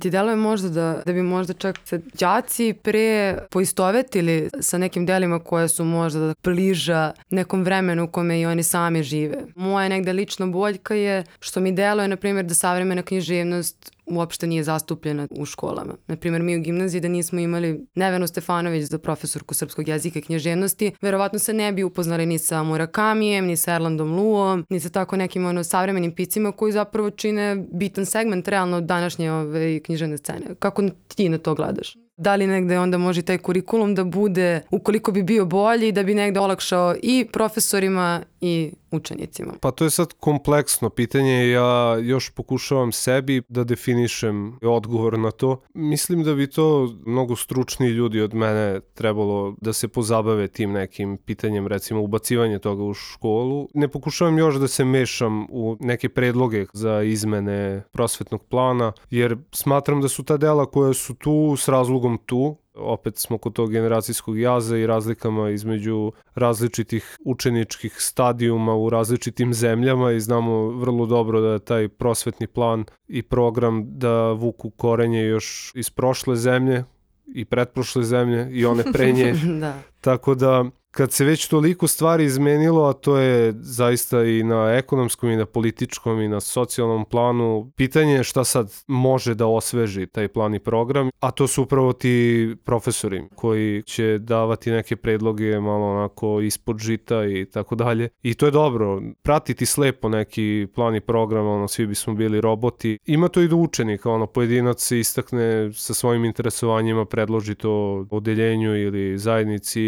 Ti 0.00 0.10
deluje 0.10 0.36
možda 0.36 0.68
da, 0.68 1.02
da 1.06 1.12
bi 1.12 1.22
možda 1.22 1.52
čak 1.52 1.78
se 1.84 2.00
đaci 2.14 2.74
pre 2.82 3.38
poistovetili 3.50 4.50
sa 4.60 4.78
nekim 4.78 5.06
delima 5.06 5.38
koje 5.38 5.68
su 5.68 5.84
možda 5.84 6.20
da 6.20 6.34
bliža 6.44 7.12
nekom 7.30 7.64
vremenu 7.64 8.04
u 8.04 8.08
kome 8.08 8.40
i 8.40 8.46
oni 8.46 8.62
sami 8.62 9.02
žive. 9.02 9.38
Moja 9.54 9.88
negde 9.88 10.12
lična 10.12 10.46
boljka 10.46 10.94
je 10.94 11.24
što 11.40 11.60
mi 11.60 11.72
deluje, 11.72 12.08
na 12.08 12.16
primjer, 12.16 12.44
da 12.44 12.54
savremena 12.54 13.02
književnost 13.02 13.95
uopšte 14.06 14.46
nije 14.46 14.64
zastupljena 14.64 15.28
u 15.30 15.44
školama. 15.44 15.94
Naprimjer, 16.06 16.42
mi 16.42 16.56
u 16.56 16.60
gimnaziji 16.60 17.00
da 17.00 17.08
nismo 17.08 17.38
imali 17.40 17.86
Nevenu 17.94 18.26
Stefanović 18.26 18.84
za 18.84 18.98
profesorku 18.98 19.54
srpskog 19.54 19.88
jezika 19.88 20.18
i 20.18 20.22
književnosti, 20.22 20.92
verovatno 21.02 21.38
se 21.38 21.52
ne 21.52 21.72
bi 21.72 21.84
upoznali 21.84 22.26
ni 22.26 22.38
sa 22.38 22.62
Murakamijem, 22.62 23.46
ni 23.46 23.56
sa 23.56 23.74
Erlandom 23.74 24.12
Luom, 24.12 24.64
ni 24.70 24.80
sa 24.80 24.88
tako 24.88 25.16
nekim 25.16 25.46
ono, 25.46 25.64
savremenim 25.64 26.14
picima 26.14 26.52
koji 26.52 26.72
zapravo 26.72 27.10
čine 27.10 27.64
bitan 27.72 28.06
segment 28.06 28.48
realno 28.48 28.80
današnje 28.80 29.32
ove, 29.32 29.80
književne 29.80 30.18
scene. 30.18 30.54
Kako 30.58 30.82
ti 31.08 31.28
na 31.28 31.38
to 31.38 31.54
gledaš? 31.54 31.96
Da 32.16 32.34
li 32.34 32.46
negde 32.46 32.78
onda 32.78 32.98
može 32.98 33.22
taj 33.22 33.38
kurikulum 33.38 33.94
da 33.94 34.04
bude, 34.04 34.60
ukoliko 34.70 35.12
bi 35.12 35.22
bio 35.22 35.46
bolji, 35.46 35.92
da 35.92 36.02
bi 36.02 36.14
negde 36.14 36.40
olakšao 36.40 36.94
i 37.02 37.26
profesorima 37.32 38.22
i 38.40 38.72
učenicima? 38.90 39.52
Pa 39.60 39.70
to 39.70 39.84
je 39.84 39.90
sad 39.90 40.12
kompleksno 40.12 40.90
pitanje, 40.90 41.50
ja 41.50 41.98
još 41.98 42.30
pokušavam 42.30 42.92
sebi 42.92 43.42
da 43.48 43.64
definišem 43.64 44.58
odgovor 44.62 45.18
na 45.18 45.30
to. 45.30 45.62
Mislim 45.74 46.22
da 46.22 46.34
bi 46.34 46.50
to 46.50 46.94
mnogo 47.06 47.36
stručniji 47.36 47.90
ljudi 47.90 48.20
od 48.20 48.34
mene 48.34 48.80
trebalo 48.94 49.54
da 49.60 49.72
se 49.72 49.88
pozabave 49.88 50.48
tim 50.48 50.72
nekim 50.72 51.16
pitanjem, 51.16 51.66
recimo 51.66 52.02
ubacivanje 52.02 52.58
toga 52.58 52.82
u 52.82 52.94
školu. 52.94 53.68
Ne 53.74 53.88
pokušavam 53.88 54.38
još 54.38 54.54
da 54.54 54.68
se 54.68 54.84
mešam 54.84 55.46
u 55.50 55.76
neke 55.80 56.08
predloge 56.08 56.66
za 56.72 57.02
izmene 57.02 57.82
prosvetnog 57.92 58.44
plana, 58.44 58.92
jer 59.10 59.36
smatram 59.52 60.00
da 60.00 60.08
su 60.08 60.24
ta 60.24 60.36
dela 60.36 60.66
koja 60.66 60.92
su 60.94 61.14
tu 61.14 61.56
s 61.56 61.68
razlogom 61.68 62.18
tu, 62.26 62.56
opet 62.76 63.18
smo 63.18 63.38
kod 63.38 63.52
tog 63.52 63.70
generacijskog 63.70 64.38
jaza 64.38 64.76
i 64.76 64.86
razlikama 64.86 65.50
između 65.50 66.12
različitih 66.34 67.18
učeničkih 67.24 67.96
stadijuma 67.98 68.74
u 68.74 68.90
različitim 68.90 69.54
zemljama 69.54 70.12
i 70.12 70.20
znamo 70.20 70.68
vrlo 70.68 71.06
dobro 71.06 71.40
da 71.40 71.52
je 71.52 71.58
taj 71.58 71.88
prosvetni 71.88 72.46
plan 72.46 72.84
i 73.08 73.22
program 73.22 73.84
da 73.98 74.32
vuku 74.32 74.70
korenje 74.70 75.22
još 75.22 75.72
iz 75.74 75.90
prošle 75.90 76.36
zemlje 76.36 76.84
i 77.26 77.44
pretprošle 77.44 78.04
zemlje 78.04 78.48
i 78.50 78.66
one 78.66 78.84
pre 78.92 79.12
nje. 79.12 79.32
da. 79.60 79.78
Tako 80.06 80.34
da 80.34 80.64
kad 80.96 81.12
se 81.12 81.24
već 81.24 81.48
toliko 81.48 81.86
stvari 81.86 82.24
izmenilo, 82.24 82.84
a 82.84 82.92
to 82.92 83.18
je 83.18 83.54
zaista 83.58 84.24
i 84.24 84.42
na 84.42 84.72
ekonomskom 84.72 85.30
i 85.30 85.36
na 85.36 85.46
političkom 85.46 86.20
i 86.20 86.28
na 86.28 86.40
socijalnom 86.40 87.04
planu, 87.04 87.72
pitanje 87.76 88.12
je 88.12 88.24
šta 88.24 88.44
sad 88.44 88.72
može 88.86 89.34
da 89.34 89.46
osveži 89.46 90.06
taj 90.06 90.28
plan 90.28 90.54
i 90.54 90.58
program, 90.58 91.10
a 91.20 91.30
to 91.30 91.46
su 91.46 91.62
upravo 91.62 91.92
ti 91.92 92.56
profesori 92.64 93.22
koji 93.34 93.82
će 93.82 94.18
davati 94.18 94.70
neke 94.70 94.96
predloge 94.96 95.60
malo 95.60 95.86
onako 95.86 96.40
ispod 96.40 96.78
žita 96.78 97.24
i 97.24 97.44
tako 97.44 97.74
dalje. 97.74 98.08
I 98.22 98.34
to 98.34 98.46
je 98.46 98.50
dobro, 98.50 99.02
pratiti 99.22 99.66
slepo 99.66 100.08
neki 100.08 100.66
plan 100.74 100.96
i 100.96 101.00
program, 101.00 101.46
ono, 101.46 101.68
svi 101.68 101.86
bismo 101.86 102.14
bili 102.14 102.40
roboti. 102.40 102.98
Ima 103.04 103.28
to 103.28 103.40
i 103.40 103.48
do 103.48 103.56
učenika, 103.56 104.10
ono, 104.10 104.26
pojedinac 104.26 104.82
se 104.82 105.00
istakne 105.00 105.72
sa 105.72 105.94
svojim 105.94 106.24
interesovanjima, 106.24 107.04
predloži 107.04 107.54
to 107.54 108.06
odeljenju 108.10 108.76
ili 108.76 109.18
zajednici, 109.18 109.80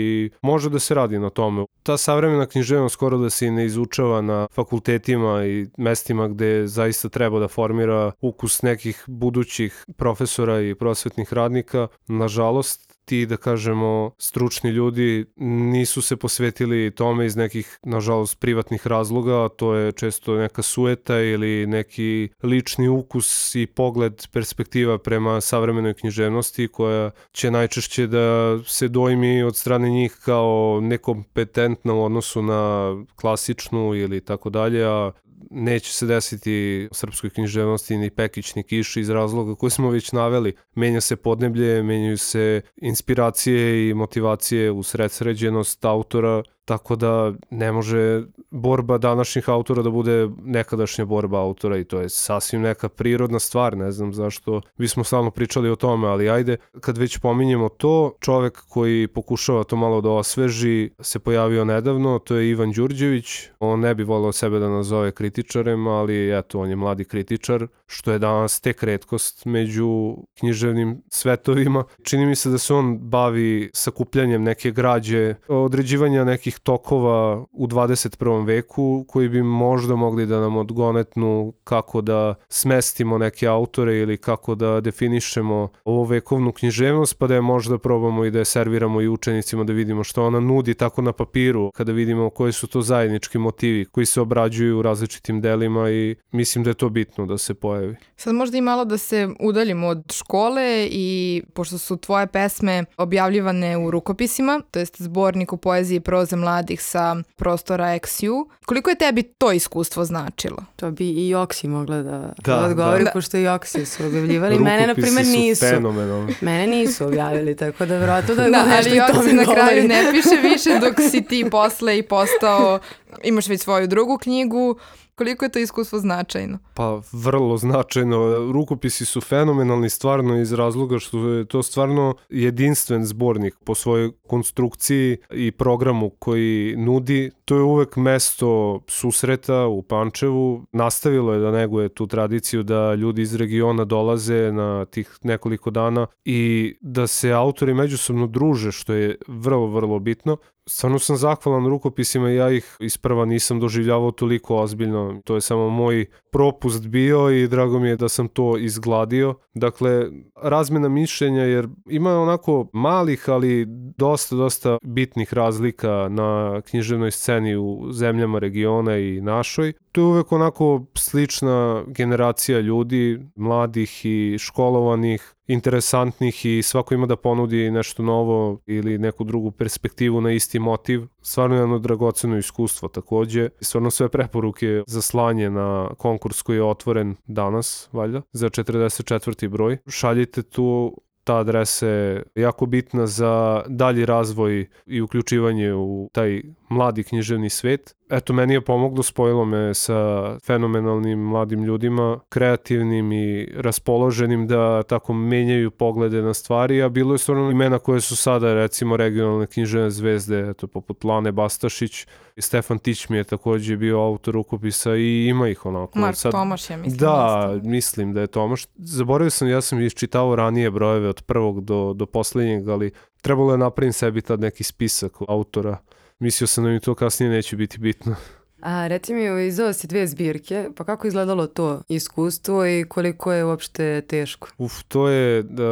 može 0.42 0.70
da 0.70 0.78
se 0.78 0.94
radi 0.94 1.18
na 1.18 1.30
tome. 1.30 1.66
Ta 1.82 1.96
savremena 1.96 2.46
književnost 2.46 2.92
skoro 2.92 3.18
da 3.18 3.30
se 3.30 3.46
i 3.46 3.50
ne 3.50 3.66
izučava 3.66 4.20
na 4.22 4.46
fakultetima 4.54 5.44
i 5.46 5.66
mestima 5.76 6.28
gde 6.28 6.66
zaista 6.66 7.08
treba 7.08 7.38
da 7.38 7.48
formira 7.48 8.12
ukus 8.20 8.62
nekih 8.62 9.04
budućih 9.06 9.84
profesora 9.96 10.60
i 10.60 10.74
prosvetnih 10.74 11.32
radnika. 11.32 11.88
Nažalost, 12.08 12.87
ti, 13.08 13.26
da 13.26 13.36
kažemo, 13.36 14.10
stručni 14.18 14.70
ljudi 14.70 15.24
nisu 15.72 16.02
se 16.02 16.16
posvetili 16.16 16.90
tome 16.90 17.26
iz 17.26 17.36
nekih, 17.36 17.78
nažalost, 17.82 18.40
privatnih 18.40 18.86
razloga, 18.86 19.48
to 19.48 19.74
je 19.74 19.92
često 19.92 20.36
neka 20.36 20.62
sueta 20.62 21.20
ili 21.20 21.66
neki 21.66 22.28
lični 22.42 22.88
ukus 22.88 23.54
i 23.54 23.66
pogled 23.66 24.26
perspektiva 24.32 24.98
prema 24.98 25.40
savremenoj 25.40 25.94
književnosti 25.94 26.68
koja 26.68 27.10
će 27.32 27.50
najčešće 27.50 28.06
da 28.06 28.58
se 28.64 28.88
dojmi 28.88 29.42
od 29.42 29.56
strane 29.56 29.90
njih 29.90 30.16
kao 30.24 30.80
nekompetentna 30.82 31.94
u 31.94 32.04
odnosu 32.04 32.42
na 32.42 32.94
klasičnu 33.16 33.94
ili 33.94 34.20
tako 34.20 34.50
dalje, 34.50 34.84
a 34.84 35.12
neće 35.50 35.92
se 35.92 36.06
desiti 36.06 36.88
srpskoj 36.92 37.30
književnosti 37.30 37.96
ni 37.96 38.10
Pekić 38.10 38.54
ni 38.54 38.62
Kiš 38.62 38.96
iz 38.96 39.10
razloga 39.10 39.54
koje 39.54 39.70
smo 39.70 39.90
već 39.90 40.12
naveli. 40.12 40.54
Menja 40.74 41.00
se 41.00 41.16
podneblje, 41.16 41.82
menjaju 41.82 42.18
se 42.18 42.60
inspiracije 42.76 43.88
i 43.88 43.94
motivacije 43.94 44.70
u 44.70 44.82
sredsređenost 44.82 45.84
autora, 45.84 46.42
tako 46.68 46.96
da 46.96 47.32
ne 47.50 47.72
može 47.72 48.22
borba 48.50 48.98
današnjih 48.98 49.48
autora 49.48 49.82
da 49.82 49.90
bude 49.90 50.28
nekadašnja 50.44 51.04
borba 51.04 51.40
autora 51.40 51.78
i 51.78 51.84
to 51.84 52.00
je 52.00 52.08
sasvim 52.08 52.62
neka 52.62 52.88
prirodna 52.88 53.38
stvar, 53.38 53.76
ne 53.76 53.92
znam 53.92 54.12
zašto 54.12 54.60
bismo 54.78 55.04
stalno 55.04 55.30
pričali 55.30 55.70
o 55.70 55.76
tome, 55.76 56.08
ali 56.08 56.30
ajde, 56.30 56.56
kad 56.80 56.98
već 56.98 57.18
pominjemo 57.18 57.68
to, 57.68 58.12
čovek 58.20 58.60
koji 58.68 59.08
pokušava 59.08 59.64
to 59.64 59.76
malo 59.76 60.00
da 60.00 60.10
osveži 60.10 60.90
se 61.00 61.18
pojavio 61.18 61.64
nedavno, 61.64 62.18
to 62.18 62.36
je 62.36 62.50
Ivan 62.50 62.72
Đurđević, 62.72 63.48
on 63.60 63.80
ne 63.80 63.94
bi 63.94 64.04
volao 64.04 64.32
sebe 64.32 64.58
da 64.58 64.68
nazove 64.68 65.12
kritičarem, 65.12 65.86
ali 65.86 66.38
eto, 66.38 66.60
on 66.60 66.70
je 66.70 66.76
mladi 66.76 67.04
kritičar, 67.04 67.66
što 67.86 68.12
je 68.12 68.18
danas 68.18 68.60
tek 68.60 68.82
redkost 68.82 69.44
među 69.44 70.16
književnim 70.38 71.02
svetovima. 71.08 71.84
Čini 72.02 72.26
mi 72.26 72.36
se 72.36 72.50
da 72.50 72.58
se 72.58 72.74
on 72.74 72.98
bavi 72.98 73.70
sakupljanjem 73.74 74.42
neke 74.42 74.70
građe, 74.70 75.34
određivanja 75.48 76.24
nekih 76.24 76.57
tokova 76.62 77.44
u 77.52 77.66
21. 77.66 78.46
veku 78.46 79.04
koji 79.08 79.28
bi 79.28 79.42
možda 79.42 79.96
mogli 79.96 80.26
da 80.26 80.40
nam 80.40 80.56
odgonetnu 80.56 81.52
kako 81.64 82.00
da 82.00 82.34
smestimo 82.48 83.18
neke 83.18 83.46
autore 83.46 83.98
ili 83.98 84.16
kako 84.16 84.54
da 84.54 84.80
definišemo 84.80 85.68
ovo 85.84 86.04
vekovnu 86.04 86.52
književnost 86.52 87.18
pa 87.18 87.26
da 87.26 87.34
je 87.34 87.40
možda 87.40 87.78
probamo 87.78 88.24
i 88.24 88.30
da 88.30 88.38
je 88.38 88.44
serviramo 88.44 89.00
i 89.00 89.08
učenicima 89.08 89.64
da 89.64 89.72
vidimo 89.72 90.04
što 90.04 90.26
ona 90.26 90.40
nudi 90.40 90.74
tako 90.74 91.02
na 91.02 91.12
papiru 91.12 91.70
kada 91.74 91.92
vidimo 91.92 92.30
koji 92.30 92.52
su 92.52 92.66
to 92.66 92.82
zajednički 92.82 93.38
motivi 93.38 93.84
koji 93.84 94.06
se 94.06 94.20
obrađuju 94.20 94.78
u 94.78 94.82
različitim 94.82 95.40
delima 95.40 95.90
i 95.90 96.16
mislim 96.32 96.64
da 96.64 96.70
je 96.70 96.74
to 96.74 96.88
bitno 96.88 97.26
da 97.26 97.38
se 97.38 97.54
pojavi. 97.54 97.96
Sad 98.16 98.34
možda 98.34 98.58
i 98.58 98.60
malo 98.60 98.84
da 98.84 98.98
se 98.98 99.28
udaljimo 99.40 99.86
od 99.86 100.12
škole 100.12 100.88
i 100.90 101.42
pošto 101.54 101.78
su 101.78 101.96
tvoje 101.96 102.26
pesme 102.26 102.84
objavljivane 102.96 103.76
u 103.76 103.90
rukopisima, 103.90 104.60
to 104.70 104.78
jest 104.78 105.02
zborniku 105.02 105.56
poezije 105.56 105.96
i 105.96 106.00
proze 106.00 106.36
sa 106.78 107.16
prostora 107.36 107.98
XU, 107.98 108.48
koliko 108.66 108.90
je 108.90 108.96
tebi 108.96 109.22
to 109.22 109.52
iskustvo 109.52 110.04
značilo? 110.04 110.56
To 110.76 110.90
bi 110.90 111.28
i 111.28 111.34
Oksi 111.34 111.68
mogla 111.68 112.02
da, 112.02 112.32
da 112.44 112.64
odgovori, 112.64 113.04
da. 113.04 113.10
pošto 113.10 113.36
i 113.36 113.48
Oksi 113.48 113.86
su 113.86 114.06
objavljivali. 114.06 114.58
Mene, 114.68 114.86
na 114.86 114.94
primjer, 114.94 115.26
nisu. 115.26 115.66
Fenomenalni. 115.66 116.34
Mene 116.40 116.66
nisu 116.66 117.06
objavili, 117.06 117.56
tako 117.56 117.86
da 117.86 117.98
vratno 117.98 118.34
da, 118.34 118.42
da 118.42 118.64
nešto 118.66 118.94
i 118.94 118.98
to 119.12 119.22
mi 119.22 119.32
na 119.32 119.44
kraju 119.44 119.88
ne 119.88 120.10
piše 120.12 120.48
više 120.48 120.78
dok 120.80 121.10
si 121.10 121.24
ti 121.24 121.50
posle 121.50 121.98
i 121.98 122.02
postao, 122.02 122.78
imaš 123.24 123.48
već 123.48 123.62
svoju 123.62 123.86
drugu 123.86 124.18
knjigu, 124.18 124.78
Koliko 125.18 125.44
je 125.44 125.48
to 125.48 125.58
iskustvo 125.58 125.98
značajno? 125.98 126.58
Pa 126.74 127.00
vrlo 127.12 127.56
značajno. 127.56 128.52
Rukopisi 128.52 129.04
su 129.04 129.20
fenomenalni 129.20 129.90
stvarno 129.90 130.40
iz 130.40 130.52
razloga 130.52 130.98
što 130.98 131.28
je 131.28 131.44
to 131.44 131.62
stvarno 131.62 132.14
jedinstven 132.28 133.04
zbornik 133.04 133.54
po 133.64 133.74
svojoj 133.74 134.12
konstrukciji 134.26 135.16
i 135.30 135.52
programu 135.52 136.10
koji 136.10 136.74
nudi. 136.76 137.30
To 137.48 137.56
je 137.56 137.62
uvek 137.62 137.96
mesto 137.96 138.80
susreta 138.86 139.66
u 139.66 139.82
Pančevu. 139.82 140.66
Nastavilo 140.72 141.32
je 141.32 141.40
da 141.40 141.50
neguje 141.50 141.88
tu 141.88 142.06
tradiciju 142.06 142.62
da 142.62 142.94
ljudi 142.94 143.22
iz 143.22 143.34
regiona 143.34 143.84
dolaze 143.84 144.52
na 144.52 144.84
tih 144.84 145.18
nekoliko 145.22 145.70
dana 145.70 146.06
i 146.24 146.74
da 146.80 147.06
se 147.06 147.32
autori 147.32 147.74
međusobno 147.74 148.26
druže, 148.26 148.72
što 148.72 148.92
je 148.92 149.16
vrlo, 149.28 149.66
vrlo 149.66 149.98
bitno 149.98 150.36
stvarno 150.68 150.98
sam 150.98 151.16
zahvalan 151.16 151.66
rukopisima, 151.66 152.30
ja 152.30 152.50
ih 152.50 152.76
isprva 152.80 153.24
nisam 153.24 153.60
doživljavao 153.60 154.10
toliko 154.10 154.56
ozbiljno, 154.56 155.20
to 155.24 155.34
je 155.34 155.40
samo 155.40 155.70
moj 155.70 156.06
propust 156.32 156.86
bio 156.86 157.30
i 157.30 157.48
drago 157.48 157.78
mi 157.78 157.88
je 157.88 157.96
da 157.96 158.08
sam 158.08 158.28
to 158.28 158.56
izgladio. 158.58 159.34
Dakle, 159.54 160.06
razmena 160.36 160.88
mišljenja 160.88 161.42
jer 161.42 161.68
ima 161.90 162.20
onako 162.20 162.68
malih, 162.72 163.28
ali 163.28 163.64
dosta, 163.96 164.36
dosta 164.36 164.78
bitnih 164.82 165.34
razlika 165.34 166.08
na 166.10 166.60
književnoj 166.60 167.10
sceni 167.10 167.37
u 167.56 167.92
zemljama 167.92 168.38
regiona 168.38 168.96
i 168.96 169.20
našoj. 169.20 169.72
To 169.92 170.00
je 170.00 170.06
uvek 170.06 170.32
onako 170.32 170.84
slična 170.94 171.84
generacija 171.86 172.60
ljudi, 172.60 173.20
mladih 173.36 174.00
i 174.04 174.36
školovanih, 174.38 175.34
interesantnih 175.46 176.46
i 176.46 176.62
svako 176.62 176.94
ima 176.94 177.06
da 177.06 177.16
ponudi 177.16 177.70
nešto 177.70 178.02
novo 178.02 178.58
ili 178.66 178.98
neku 178.98 179.24
drugu 179.24 179.50
perspektivu 179.50 180.20
na 180.20 180.32
isti 180.32 180.58
motiv. 180.58 181.06
Stvarno 181.22 181.56
je 181.56 181.62
jedno 181.62 181.78
dragoceno 181.78 182.38
iskustvo 182.38 182.88
takođe. 182.88 183.48
Stvarno 183.60 183.90
sve 183.90 184.08
preporuke 184.08 184.82
za 184.86 185.02
slanje 185.02 185.50
na 185.50 185.90
konkurs 185.98 186.42
koji 186.42 186.56
je 186.56 186.64
otvoren 186.64 187.16
danas, 187.26 187.88
valjda, 187.92 188.22
za 188.32 188.48
44. 188.48 189.48
broj. 189.48 189.78
Šaljite 189.88 190.42
tu 190.42 190.96
ta 191.28 191.36
adresa 191.36 191.86
je 191.86 192.22
jako 192.34 192.66
bitna 192.66 193.06
za 193.06 193.62
dalji 193.68 194.06
razvoj 194.06 194.66
i 194.86 195.00
uključivanje 195.00 195.74
u 195.74 196.08
taj 196.12 196.42
mladi 196.68 197.04
književni 197.04 197.50
svet. 197.50 197.96
Eto, 198.10 198.32
meni 198.32 198.54
je 198.54 198.60
pomoglo, 198.60 199.02
spojilo 199.02 199.44
me 199.44 199.74
sa 199.74 200.38
fenomenalnim 200.38 201.18
mladim 201.18 201.64
ljudima, 201.64 202.20
kreativnim 202.28 203.12
i 203.12 203.48
raspoloženim 203.56 204.46
da 204.46 204.82
tako 204.82 205.12
menjaju 205.12 205.70
poglede 205.70 206.22
na 206.22 206.34
stvari, 206.34 206.82
a 206.82 206.88
bilo 206.88 207.14
je 207.14 207.18
stvarno 207.18 207.50
imena 207.50 207.78
koje 207.78 208.00
su 208.00 208.16
sada 208.16 208.54
recimo 208.54 208.96
regionalne 208.96 209.46
književne 209.46 209.90
zvezde, 209.90 210.48
eto, 210.50 210.66
poput 210.66 211.04
Lane 211.04 211.32
Bastašić, 211.32 212.06
Stefan 212.38 212.78
Tić 212.78 213.08
mi 213.08 213.16
je 213.16 213.24
takođe 213.24 213.76
bio 213.76 214.00
autor 214.00 214.34
rukopisa 214.34 214.96
i 214.96 215.26
ima 215.26 215.48
ih 215.48 215.66
onako. 215.66 215.98
Mark 215.98 216.16
Sad, 216.16 216.32
Tomaš, 216.32 216.70
ja 216.70 216.76
mislim. 216.76 216.98
Da, 216.98 217.52
isto. 217.56 217.68
mislim 217.68 218.12
da 218.12 218.20
je 218.20 218.26
Tomaš. 218.26 218.66
Zaboravio 218.76 219.30
sam, 219.30 219.48
ja 219.48 219.60
sam 219.60 219.80
iščitao 219.80 220.36
ranije 220.36 220.70
brojeve 220.70 221.08
od 221.08 221.22
prvog 221.22 221.64
do, 221.64 221.92
do 221.92 222.06
poslednjeg, 222.06 222.68
ali 222.68 222.90
trebalo 223.22 223.52
je 223.52 223.58
napravim 223.58 223.92
sebi 223.92 224.20
tad 224.20 224.40
neki 224.40 224.64
spisak 224.64 225.12
autora 225.28 225.78
Mislio 226.20 226.46
sam 226.46 226.64
da 226.64 226.70
mi 226.70 226.80
to 226.80 226.94
kasnije 226.94 227.30
neće 227.30 227.56
biti 227.56 227.78
bitno. 227.78 228.16
A 228.60 228.86
reci 228.86 229.14
mi, 229.14 229.46
izdao 229.46 229.72
si 229.72 229.86
dve 229.86 230.06
zbirke, 230.06 230.68
pa 230.76 230.84
kako 230.84 231.06
je 231.06 231.08
izgledalo 231.08 231.46
to 231.46 231.82
iskustvo 231.88 232.66
i 232.66 232.84
koliko 232.88 233.32
je 233.32 233.44
uopšte 233.44 234.00
teško? 234.00 234.48
Uf, 234.58 234.72
to 234.88 235.08
je, 235.08 235.42
da, 235.42 235.64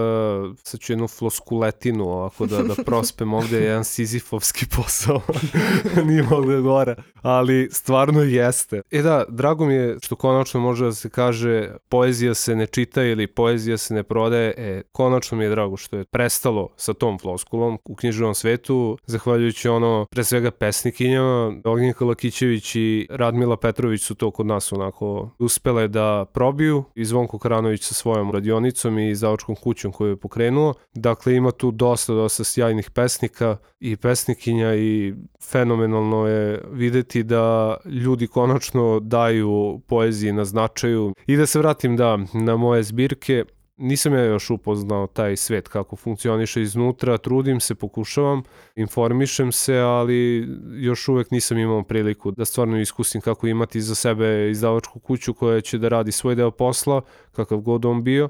sad 0.62 0.80
ću 0.80 0.92
jednu 0.92 1.08
floskuletinu 1.08 2.04
ovako 2.04 2.46
da, 2.46 2.62
da 2.62 2.74
prospem 2.84 3.34
ovde, 3.34 3.60
jedan 3.60 3.84
sizifovski 3.84 4.66
posao, 4.76 5.20
nije 6.06 6.22
mogu 6.22 6.52
da 6.52 6.60
gore, 6.60 6.94
ali 7.22 7.68
stvarno 7.72 8.22
jeste. 8.22 8.80
E 8.90 9.02
da, 9.02 9.24
drago 9.28 9.66
mi 9.66 9.74
je 9.74 9.96
što 10.02 10.16
konačno 10.16 10.60
može 10.60 10.84
da 10.84 10.92
se 10.92 11.08
kaže 11.10 11.70
poezija 11.88 12.34
se 12.34 12.56
ne 12.56 12.66
čita 12.66 13.02
ili 13.02 13.26
poezija 13.26 13.76
se 13.76 13.94
ne 13.94 14.02
prodaje, 14.02 14.54
e, 14.56 14.82
konačno 14.92 15.38
mi 15.38 15.44
je 15.44 15.50
drago 15.50 15.76
što 15.76 15.96
je 15.96 16.04
prestalo 16.04 16.68
sa 16.76 16.94
tom 16.94 17.18
floskulom 17.18 17.78
u 17.84 17.94
knjižnom 17.94 18.34
svetu, 18.34 18.98
zahvaljujući 19.06 19.68
ono, 19.68 20.06
pre 20.10 20.24
svega 20.24 20.50
pesnikinjama, 20.50 21.52
Ognjenka 21.64 22.04
Lakićević 22.04 22.75
i 22.76 23.06
Radmila 23.10 23.56
Petrović 23.56 24.02
su 24.02 24.14
to 24.14 24.30
kod 24.30 24.46
nas 24.46 24.72
onako 24.72 25.30
uspele 25.38 25.88
da 25.88 26.24
probiju 26.32 26.84
i 26.94 27.04
Zvonko 27.04 27.38
Karanović 27.38 27.82
sa 27.82 27.94
svojom 27.94 28.30
radionicom 28.30 28.98
i 28.98 29.14
zavočkom 29.14 29.56
kućom 29.56 29.92
koju 29.92 30.10
je 30.10 30.16
pokrenuo. 30.16 30.74
Dakle, 30.94 31.34
ima 31.34 31.50
tu 31.50 31.70
dosta, 31.70 32.14
dosta 32.14 32.44
sjajnih 32.44 32.90
pesnika 32.90 33.56
i 33.80 33.96
pesnikinja 33.96 34.74
i 34.74 35.14
fenomenalno 35.50 36.26
je 36.26 36.64
videti 36.72 37.22
da 37.22 37.76
ljudi 37.84 38.26
konačno 38.26 39.00
daju 39.00 39.80
poeziji 39.86 40.32
na 40.32 40.44
značaju. 40.44 41.14
I 41.26 41.36
da 41.36 41.46
se 41.46 41.58
vratim 41.58 41.96
da 41.96 42.18
na 42.34 42.56
moje 42.56 42.82
zbirke, 42.82 43.44
Nisam 43.78 44.14
ja 44.14 44.24
još 44.24 44.50
upoznao 44.50 45.06
taj 45.06 45.36
svet 45.36 45.68
kako 45.68 45.96
funkcioniše 45.96 46.62
iznutra, 46.62 47.18
trudim 47.18 47.60
se, 47.60 47.74
pokušavam, 47.74 48.42
informišem 48.76 49.52
se, 49.52 49.78
ali 49.78 50.48
još 50.78 51.08
uvek 51.08 51.30
nisam 51.30 51.58
imao 51.58 51.82
priliku 51.82 52.30
da 52.30 52.44
stvarno 52.44 52.80
iskusim 52.80 53.20
kako 53.20 53.46
imati 53.46 53.80
za 53.80 53.94
sebe 53.94 54.50
izdavačku 54.50 54.98
kuću 54.98 55.34
koja 55.34 55.60
će 55.60 55.78
da 55.78 55.88
radi 55.88 56.12
svoj 56.12 56.34
deo 56.34 56.50
posla, 56.50 57.00
kakav 57.32 57.58
god 57.58 57.84
on 57.84 58.04
bio. 58.04 58.28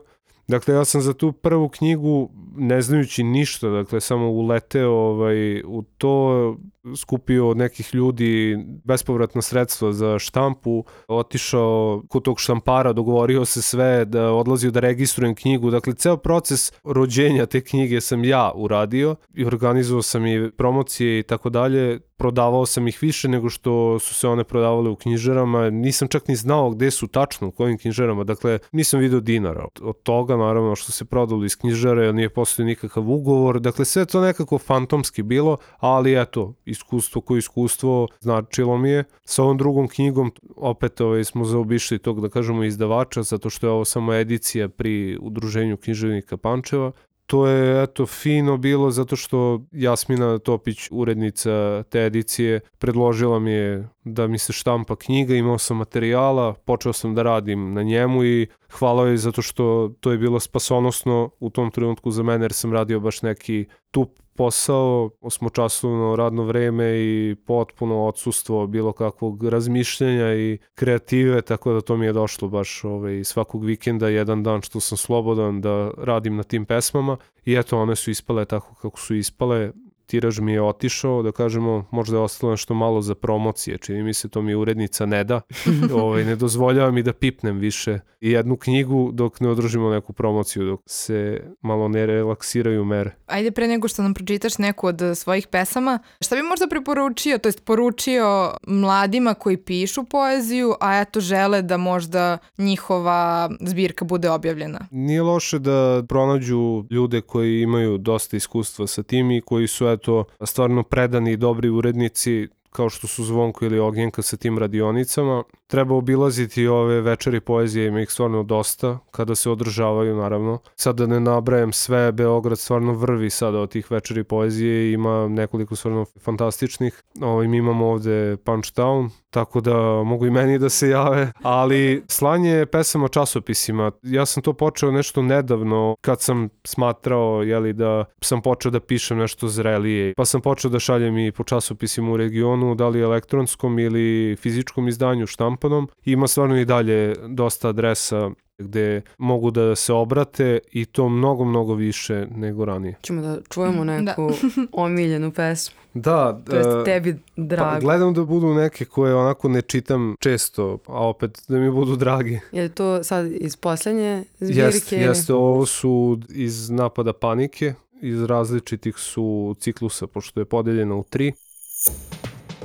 Dakle, 0.48 0.74
ja 0.74 0.84
sam 0.84 1.00
za 1.00 1.14
tu 1.14 1.32
prvu 1.32 1.68
knjigu, 1.68 2.30
ne 2.56 2.82
znajući 2.82 3.22
ništa, 3.22 3.68
dakle, 3.68 4.00
samo 4.00 4.30
uleteo 4.30 4.90
ovaj, 4.90 5.62
u 5.64 5.82
to, 5.98 6.56
skupio 6.96 7.48
od 7.48 7.56
nekih 7.56 7.94
ljudi 7.94 8.58
bespovratna 8.84 9.42
sredstva 9.42 9.92
za 9.92 10.18
štampu, 10.18 10.84
otišao 11.08 12.02
kod 12.08 12.22
tog 12.22 12.40
štampara, 12.40 12.92
dogovorio 12.92 13.44
se 13.44 13.62
sve 13.62 14.04
da 14.04 14.32
odlazio 14.32 14.70
da 14.70 14.80
registrujem 14.80 15.34
knjigu. 15.34 15.70
Dakle, 15.70 15.94
ceo 15.94 16.16
proces 16.16 16.72
rođenja 16.84 17.46
te 17.46 17.60
knjige 17.60 18.00
sam 18.00 18.24
ja 18.24 18.52
uradio 18.54 19.16
i 19.34 19.44
organizovao 19.44 20.02
sam 20.02 20.26
i 20.26 20.50
promocije 20.50 21.18
i 21.18 21.22
tako 21.22 21.50
dalje. 21.50 22.00
Prodavao 22.18 22.66
sam 22.66 22.88
ih 22.88 22.98
više 23.02 23.28
nego 23.28 23.48
što 23.48 23.98
su 23.98 24.14
se 24.14 24.28
one 24.28 24.44
prodavale 24.44 24.90
u 24.90 24.96
knjižarama. 24.96 25.70
Nisam 25.70 26.08
čak 26.08 26.28
ni 26.28 26.36
znao 26.36 26.70
gde 26.70 26.90
su 26.90 27.06
tačno, 27.06 27.48
u 27.48 27.50
kojim 27.50 27.78
knjižarama. 27.78 28.24
Dakle, 28.24 28.58
nisam 28.72 29.00
video 29.00 29.20
dinara. 29.20 29.66
Od 29.82 30.02
toga, 30.02 30.36
naravno, 30.36 30.76
što 30.76 30.92
se 30.92 31.04
prodalo 31.04 31.44
iz 31.44 31.56
knjižare, 31.56 32.12
nije 32.12 32.30
postojio 32.30 32.66
nikakav 32.66 33.10
ugovor. 33.10 33.60
Dakle, 33.60 33.84
sve 33.84 34.04
to 34.04 34.20
nekako 34.20 34.58
fantomski 34.58 35.22
bilo, 35.22 35.56
ali 35.78 36.20
eto, 36.20 36.54
iskustvo 36.76 37.20
koje 37.20 37.38
iskustvo 37.38 38.08
značilo 38.20 38.78
mi 38.78 38.90
je. 38.90 39.04
Sa 39.24 39.42
ovom 39.42 39.58
drugom 39.58 39.88
knjigom 39.88 40.32
opet 40.56 41.00
ovaj, 41.00 41.24
smo 41.24 41.44
zaobišli 41.44 41.98
tog 41.98 42.20
da 42.20 42.28
kažemo 42.28 42.64
izdavača 42.64 43.22
zato 43.22 43.50
što 43.50 43.66
je 43.66 43.70
ovo 43.70 43.84
samo 43.84 44.14
edicija 44.14 44.68
pri 44.68 45.18
udruženju 45.20 45.76
književnika 45.76 46.36
Pančeva 46.36 46.92
to 47.26 47.46
je 47.46 47.82
eto 47.82 48.06
fino 48.06 48.56
bilo 48.56 48.90
zato 48.90 49.16
što 49.16 49.62
Jasmina 49.72 50.38
Topić, 50.38 50.88
urednica 50.90 51.82
te 51.82 52.00
edicije, 52.00 52.60
predložila 52.78 53.38
mi 53.38 53.50
je 53.50 53.88
da 54.06 54.26
mi 54.26 54.38
se 54.38 54.52
štampa 54.52 54.96
knjiga, 54.96 55.34
imao 55.34 55.58
sam 55.58 55.76
materijala, 55.76 56.54
počeo 56.54 56.92
sam 56.92 57.14
da 57.14 57.22
radim 57.22 57.74
na 57.74 57.82
njemu 57.82 58.24
i 58.24 58.46
hvala 58.70 59.06
joj 59.06 59.16
zato 59.16 59.42
što 59.42 59.90
to 60.00 60.12
je 60.12 60.18
bilo 60.18 60.40
spasonosno 60.40 61.30
u 61.40 61.50
tom 61.50 61.70
trenutku 61.70 62.10
za 62.10 62.22
mene 62.22 62.44
jer 62.44 62.52
sam 62.52 62.72
radio 62.72 63.00
baš 63.00 63.22
neki 63.22 63.64
tup 63.90 64.18
posao, 64.36 65.10
osmočasovno 65.20 66.16
radno 66.16 66.42
vreme 66.42 66.84
i 66.96 67.36
potpuno 67.46 68.04
odsustvo 68.04 68.66
bilo 68.66 68.92
kakvog 68.92 69.44
razmišljanja 69.44 70.34
i 70.34 70.58
kreative, 70.74 71.42
tako 71.42 71.72
da 71.72 71.80
to 71.80 71.96
mi 71.96 72.06
je 72.06 72.12
došlo 72.12 72.48
baš 72.48 72.84
ovaj, 72.84 73.24
svakog 73.24 73.64
vikenda, 73.64 74.08
jedan 74.08 74.42
dan 74.42 74.62
što 74.62 74.80
sam 74.80 74.98
slobodan 74.98 75.60
da 75.60 75.90
radim 75.98 76.36
na 76.36 76.42
tim 76.42 76.64
pesmama 76.64 77.16
i 77.44 77.54
eto 77.54 77.78
one 77.78 77.96
su 77.96 78.10
ispale 78.10 78.44
tako 78.44 78.74
kako 78.74 79.00
su 79.00 79.14
ispale 79.14 79.72
tiraž 80.06 80.40
mi 80.40 80.52
je 80.52 80.62
otišao, 80.62 81.22
da 81.22 81.32
kažemo, 81.32 81.84
možda 81.90 82.16
je 82.16 82.22
ostalo 82.22 82.50
nešto 82.50 82.74
malo 82.74 83.02
za 83.02 83.14
promocije, 83.14 83.78
čini 83.78 84.02
mi 84.02 84.14
se 84.14 84.28
to 84.28 84.42
mi 84.42 84.54
urednica 84.54 85.06
ne 85.06 85.24
da, 85.24 85.40
ovaj, 86.02 86.24
ne 86.24 86.36
dozvoljava 86.36 86.90
mi 86.90 87.02
da 87.02 87.12
pipnem 87.12 87.58
više 87.58 87.98
jednu 88.20 88.56
knjigu 88.56 89.10
dok 89.12 89.40
ne 89.40 89.48
održimo 89.48 89.90
neku 89.90 90.12
promociju, 90.12 90.64
dok 90.64 90.80
se 90.86 91.40
malo 91.60 91.88
ne 91.88 92.06
relaksiraju 92.06 92.84
mere. 92.84 93.10
Ajde 93.26 93.50
pre 93.50 93.68
nego 93.68 93.88
što 93.88 94.02
nam 94.02 94.14
pročitaš 94.14 94.58
neku 94.58 94.86
od 94.86 95.00
svojih 95.14 95.46
pesama, 95.46 95.98
šta 96.20 96.36
bi 96.36 96.42
možda 96.42 96.66
preporučio, 96.66 97.38
to 97.38 97.48
jest 97.48 97.64
poručio 97.64 98.50
mladima 98.66 99.34
koji 99.34 99.56
pišu 99.56 100.04
poeziju, 100.04 100.74
a 100.80 101.00
eto 101.00 101.20
žele 101.20 101.62
da 101.62 101.76
možda 101.76 102.38
njihova 102.58 103.50
zbirka 103.60 104.04
bude 104.04 104.30
objavljena? 104.30 104.80
Nije 104.90 105.22
loše 105.22 105.58
da 105.58 106.02
pronađu 106.08 106.84
ljude 106.90 107.20
koji 107.20 107.62
imaju 107.62 107.98
dosta 107.98 108.36
iskustva 108.36 108.86
sa 108.86 109.02
tim 109.02 109.30
i 109.30 109.40
koji 109.40 109.66
su 109.66 109.86
eto, 109.96 110.24
stvarno 110.44 110.82
predani 110.82 111.32
i 111.32 111.36
dobri 111.36 111.68
urednici 111.68 112.48
kao 112.70 112.90
što 112.90 113.06
su 113.06 113.24
Zvonko 113.24 113.64
ili 113.64 113.78
Ognjenka 113.78 114.22
sa 114.22 114.36
tim 114.36 114.58
radionicama. 114.58 115.42
Treba 115.66 115.94
obilaziti 115.94 116.66
ove 116.66 117.00
večeri 117.00 117.40
poezije, 117.40 117.86
ima 117.86 118.00
ih 118.00 118.10
stvarno 118.10 118.42
dosta, 118.42 118.98
kada 119.10 119.34
se 119.34 119.50
održavaju 119.50 120.16
naravno. 120.16 120.58
Sad 120.76 120.96
da 120.96 121.06
ne 121.06 121.20
nabrajem 121.20 121.72
sve, 121.72 122.12
Beograd 122.12 122.58
stvarno 122.58 122.92
vrvi 122.92 123.30
sada 123.30 123.58
od 123.58 123.70
tih 123.70 123.90
večeri 123.90 124.24
poezije, 124.24 124.92
ima 124.92 125.28
nekoliko 125.28 125.76
stvarno 125.76 126.04
fantastičnih. 126.20 127.02
Ovo, 127.20 127.42
mi 127.42 127.56
imamo 127.56 127.86
ovde 127.86 128.36
Punch 128.36 128.72
Town, 128.72 129.10
tako 129.30 129.60
da 129.60 130.02
mogu 130.02 130.26
i 130.26 130.30
meni 130.30 130.58
da 130.58 130.68
se 130.68 130.88
jave, 130.88 131.32
ali 131.42 132.04
slanje 132.08 132.66
pesama 132.66 133.08
časopisima, 133.08 133.90
ja 134.02 134.26
sam 134.26 134.42
to 134.42 134.52
počeo 134.52 134.90
nešto 134.90 135.22
nedavno 135.22 135.96
kad 136.00 136.20
sam 136.20 136.48
smatrao 136.64 137.42
jeli, 137.42 137.72
da 137.72 138.04
sam 138.22 138.42
počeo 138.42 138.70
da 138.70 138.80
pišem 138.80 139.18
nešto 139.18 139.48
zrelije, 139.48 140.14
pa 140.16 140.24
sam 140.24 140.40
počeo 140.40 140.70
da 140.70 140.78
šaljem 140.78 141.18
i 141.18 141.32
po 141.32 141.44
časopisima 141.44 142.12
u 142.12 142.16
regionu, 142.16 142.74
da 142.74 142.88
li 142.88 143.00
elektronskom 143.00 143.78
ili 143.78 144.36
fizičkom 144.36 144.88
izdanju 144.88 145.26
štampanom. 145.56 145.88
Ima 146.04 146.28
stvarno 146.28 146.60
i 146.60 146.64
dalje 146.64 147.14
dosta 147.28 147.68
adresa 147.68 148.30
gde 148.58 149.02
mogu 149.18 149.50
da 149.50 149.74
se 149.74 149.92
obrate 149.92 150.58
i 150.72 150.84
to 150.84 151.08
mnogo, 151.08 151.44
mnogo 151.44 151.74
više 151.74 152.26
nego 152.30 152.64
ranije. 152.64 152.96
Čemo 153.00 153.22
da 153.22 153.38
čujemo 153.48 153.84
da. 153.84 154.00
neku 154.00 154.30
da. 154.30 154.66
omiljenu 154.82 155.32
pesmu. 155.32 155.76
Da. 155.94 156.42
To 156.44 156.56
jest 156.56 156.68
tebi 156.84 157.16
drago. 157.36 157.70
Pa 157.70 157.80
gledam 157.80 158.14
da 158.14 158.24
budu 158.24 158.54
neke 158.54 158.84
koje 158.84 159.14
onako 159.14 159.48
ne 159.48 159.62
čitam 159.62 160.14
često, 160.20 160.78
a 160.86 161.08
opet 161.08 161.42
da 161.48 161.58
mi 161.58 161.70
budu 161.70 161.96
dragi. 161.96 162.40
Je 162.52 162.68
to 162.68 163.04
sad 163.04 163.26
iz 163.32 163.56
poslednje 163.56 164.24
zbirke? 164.40 164.60
Jeste, 164.60 164.96
jeste, 164.96 165.34
ovo 165.34 165.66
su 165.66 166.20
iz 166.30 166.70
napada 166.70 167.12
panike, 167.12 167.74
iz 168.02 168.22
različitih 168.22 168.96
su 168.96 169.56
ciklusa, 169.60 170.06
pošto 170.06 170.40
je 170.40 170.44
podeljena 170.44 170.94
u 170.94 171.04
tri. 171.04 171.32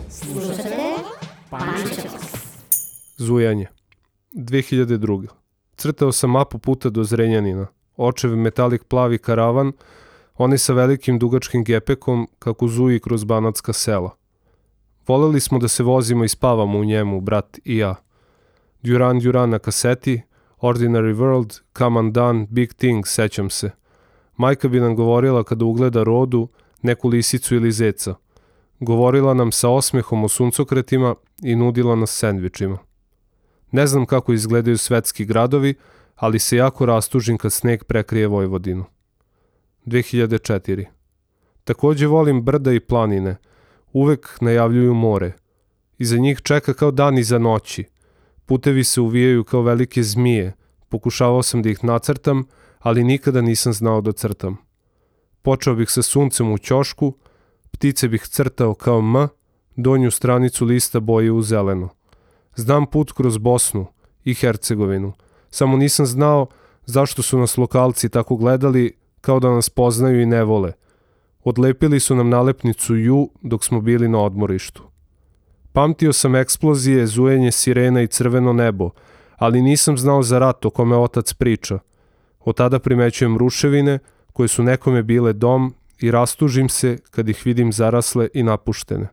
Slušate 0.10 0.82
Zujanje. 3.22 3.68
2002. 4.34 5.28
Crtao 5.76 6.12
sam 6.12 6.32
mapu 6.32 6.60
puta 6.60 6.90
do 6.90 7.04
Zrenjanina. 7.04 7.68
Očev 7.98 8.36
metalik 8.36 8.84
plavi 8.84 9.18
karavan, 9.18 9.72
oni 10.36 10.58
sa 10.58 10.74
velikim 10.74 11.20
dugačkim 11.20 11.64
gepekom 11.64 12.28
kako 12.40 12.68
zuji 12.68 13.00
kroz 13.00 13.24
banatska 13.24 13.74
sela. 13.74 14.16
Voleli 15.08 15.40
smo 15.40 15.60
da 15.60 15.68
se 15.68 15.84
vozimo 15.84 16.24
i 16.24 16.28
spavamo 16.28 16.80
u 16.80 16.84
njemu, 16.84 17.22
brat 17.22 17.60
i 17.66 17.78
ja. 17.78 17.96
Duran 18.82 19.20
Duran 19.20 19.50
na 19.50 19.60
kaseti, 19.60 20.22
Ordinary 20.62 21.16
World, 21.16 21.62
Come 21.78 22.00
Undone, 22.00 22.48
Big 22.50 22.74
Thing, 22.74 23.08
sećam 23.08 23.50
se. 23.50 23.72
Majka 24.38 24.68
bi 24.68 24.80
nam 24.80 24.96
govorila 24.96 25.44
kada 25.44 25.66
ugleda 25.66 26.04
rodu, 26.04 26.48
neku 26.82 27.10
lisicu 27.10 27.56
ili 27.56 27.72
zeca. 27.72 28.16
Govorila 28.80 29.34
nam 29.34 29.52
sa 29.52 29.70
osmehom 29.70 30.24
o 30.24 30.28
suncokretima 30.28 31.16
i 31.44 31.56
nudila 31.56 31.96
nas 31.96 32.12
sendvičima. 32.12 32.91
Ne 33.72 33.88
znam 33.88 34.06
kako 34.06 34.34
izgledaju 34.34 34.78
svetski 34.78 35.26
gradovi, 35.26 35.74
ali 36.16 36.40
se 36.40 36.58
jako 36.58 36.86
rastužim 36.86 37.38
kad 37.38 37.54
sneg 37.54 37.84
prekrije 37.84 38.28
Vojvodinu. 38.28 38.86
2004. 39.86 40.86
Takođe 41.64 42.08
volim 42.08 42.42
brda 42.42 42.74
i 42.74 42.80
planine. 42.80 43.36
Uvek 43.94 44.38
najavljuju 44.42 44.94
more. 44.94 45.34
Iza 45.98 46.18
njih 46.18 46.42
čeka 46.42 46.74
kao 46.74 46.92
dan 46.92 47.18
iza 47.18 47.40
noći. 47.40 47.86
Putevi 48.46 48.84
se 48.84 49.02
uvijaju 49.02 49.44
kao 49.44 49.62
velike 49.62 50.04
zmije. 50.04 50.54
Pokušavao 50.90 51.44
sam 51.44 51.62
da 51.62 51.70
ih 51.70 51.84
nacrtam, 51.84 52.44
ali 52.80 53.04
nikada 53.04 53.42
nisam 53.42 53.74
znao 53.74 54.02
da 54.02 54.12
crtam. 54.12 54.58
Počeo 55.42 55.76
bih 55.76 55.90
sa 55.90 56.02
suncem 56.02 56.52
u 56.52 56.58
ćošku, 56.58 57.14
ptice 57.72 58.08
bih 58.08 58.22
crtao 58.22 58.74
kao 58.74 59.00
M, 59.00 59.28
donju 59.76 60.12
stranicu 60.12 60.66
lista 60.66 61.00
boje 61.00 61.32
u 61.32 61.42
zeleno. 61.42 61.90
Znam 62.56 62.86
put 62.86 63.12
kroz 63.12 63.38
Bosnu 63.38 63.86
i 64.24 64.34
Hercegovinu, 64.34 65.14
samo 65.50 65.78
nisam 65.78 66.06
znao 66.06 66.48
zašto 66.86 67.22
su 67.22 67.40
nas 67.40 67.58
lokalci 67.58 68.10
tako 68.10 68.36
gledali 68.36 68.98
kao 69.22 69.40
da 69.40 69.50
nas 69.50 69.70
poznaju 69.70 70.22
i 70.22 70.26
ne 70.26 70.44
vole. 70.44 70.74
Odlepili 71.44 72.00
su 72.00 72.16
nam 72.16 72.30
nalepnicu 72.30 72.96
ju 72.96 73.30
dok 73.42 73.64
smo 73.64 73.82
bili 73.82 74.08
na 74.08 74.20
odmorištu. 74.20 74.84
Pamtio 75.74 76.14
sam 76.14 76.36
eksplozije, 76.36 77.08
zujenje 77.08 77.52
sirena 77.52 78.02
i 78.02 78.08
crveno 78.08 78.54
nebo, 78.54 78.90
ali 79.36 79.62
nisam 79.62 79.98
znao 79.98 80.24
za 80.24 80.40
rat 80.40 80.66
o 80.66 80.70
kome 80.70 80.98
otac 80.98 81.34
priča. 81.34 81.80
Od 82.40 82.58
tada 82.58 82.80
primećujem 82.80 83.38
ruševine 83.38 84.00
koje 84.34 84.48
su 84.48 84.64
nekome 84.64 85.04
bile 85.04 85.34
dom 85.34 85.74
i 86.00 86.12
rastužim 86.12 86.70
se 86.70 86.98
kad 87.12 87.30
ih 87.30 87.42
vidim 87.46 87.74
zarasle 87.74 88.28
i 88.34 88.44
napuštene. 88.44 89.08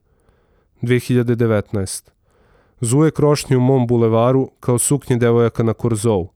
2019. 0.83 2.18
Zuje 2.81 3.11
krošnje 3.11 3.57
u 3.57 3.61
mom 3.61 3.87
bulevaru 3.87 4.51
kao 4.61 4.79
suknje 4.79 5.17
devojaka 5.17 5.63
na 5.63 5.73
Korzovu. 5.73 6.29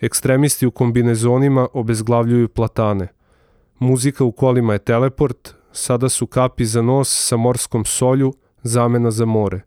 Ekstremisti 0.00 0.66
u 0.66 0.70
kombinezonima 0.70 1.68
obezglavljuju 1.72 2.48
platane. 2.48 3.08
Muzika 3.78 4.24
u 4.24 4.32
kolima 4.32 4.72
je 4.72 4.78
teleport, 4.78 5.54
sada 5.72 6.08
su 6.08 6.26
kapi 6.26 6.64
za 6.64 6.82
nos 6.82 7.28
sa 7.28 7.36
morskom 7.36 7.84
solju, 7.84 8.32
zamena 8.62 9.10
za 9.10 9.24
more. 9.24 9.60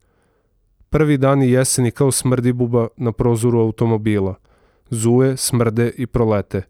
Prvi 0.90 1.18
dani 1.18 1.52
jeseni 1.52 1.92
kao 1.92 2.12
smrdi 2.12 2.54
buba 2.54 2.88
na 2.98 3.12
prozoru 3.12 3.60
automobila. 3.60 4.36
Zuje, 4.90 5.38
smrde 5.38 5.92
i 5.98 6.08
prolete. 6.08 6.62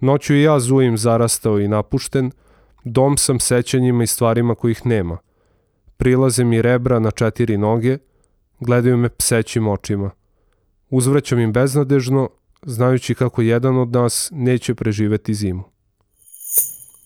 Noću 0.00 0.34
i 0.34 0.42
ja 0.42 0.60
zujim 0.60 0.98
zarastao 0.98 1.60
i 1.60 1.68
napušten, 1.68 2.30
dom 2.84 3.16
sam 3.16 3.40
sećanjima 3.40 4.04
i 4.04 4.06
stvarima 4.06 4.54
kojih 4.54 4.86
nema. 4.86 5.18
Prilaze 5.96 6.44
mi 6.44 6.62
rebra 6.62 6.98
na 6.98 7.10
četiri 7.10 7.56
noge, 7.56 7.98
gledaju 8.60 8.96
me 8.96 9.08
psećim 9.08 9.68
očima. 9.68 10.10
Uzvraćam 10.90 11.38
im 11.38 11.52
beznadežno, 11.52 12.28
znajući 12.62 13.14
kako 13.14 13.42
jedan 13.42 13.78
od 13.78 13.92
nas 13.92 14.30
neće 14.32 14.74
preživeti 14.74 15.34
zimu. 15.34 15.62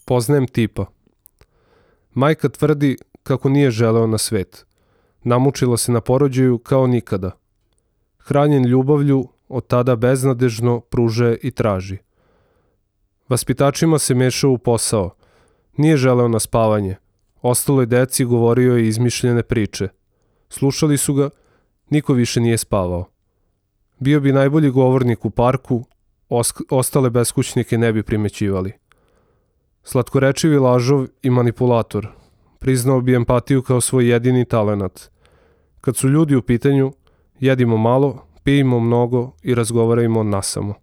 Poznajem 0.04 0.46
tipa. 0.46 0.86
Majka 2.14 2.48
tvrdi 2.48 2.96
kako 3.22 3.48
nije 3.48 3.70
želeo 3.70 4.06
na 4.06 4.18
svet. 4.18 4.66
Namučila 5.22 5.76
se 5.76 5.92
na 5.92 6.00
porođaju 6.00 6.58
kao 6.58 6.86
nikada. 6.86 7.30
Hranjen 8.18 8.66
ljubavlju, 8.66 9.28
od 9.48 9.66
tada 9.66 9.96
beznadežno 9.96 10.80
pruže 10.80 11.36
i 11.42 11.50
traži. 11.50 11.98
Vaspitačima 13.28 13.98
se 13.98 14.14
mešao 14.14 14.50
u 14.50 14.58
posao. 14.58 15.10
Nije 15.76 15.96
želeo 15.96 16.28
na 16.28 16.38
spavanje. 16.38 16.96
Ostaloj 17.42 17.86
deci 17.86 18.24
govorio 18.24 18.76
je 18.76 18.88
izmišljene 18.88 19.42
priče. 19.42 19.88
Slušali 20.50 20.96
su 20.96 21.14
ga, 21.14 21.30
niko 21.90 22.12
više 22.12 22.40
nije 22.40 22.58
spavao. 22.58 23.04
Bio 23.98 24.20
bi 24.20 24.32
najbolji 24.32 24.70
govornik 24.70 25.24
u 25.24 25.30
parku, 25.30 25.84
ostale 26.70 27.10
beskućnike 27.10 27.78
ne 27.78 27.92
bi 27.92 28.02
primećivali. 28.02 28.72
Slatkorečivi 29.82 30.58
lažov 30.58 31.06
i 31.22 31.30
manipulator. 31.30 32.08
Priznao 32.58 33.00
bi 33.00 33.14
empatiju 33.14 33.62
kao 33.62 33.80
svoj 33.80 34.10
jedini 34.10 34.44
talenat. 34.44 35.10
Kad 35.80 35.96
su 35.96 36.08
ljudi 36.08 36.36
u 36.36 36.42
pitanju, 36.42 36.92
jedimo 37.40 37.76
malo, 37.76 38.26
pijemo 38.44 38.80
mnogo 38.80 39.32
i 39.42 39.54
razgovarajmo 39.54 40.22
nasamo. 40.22 40.74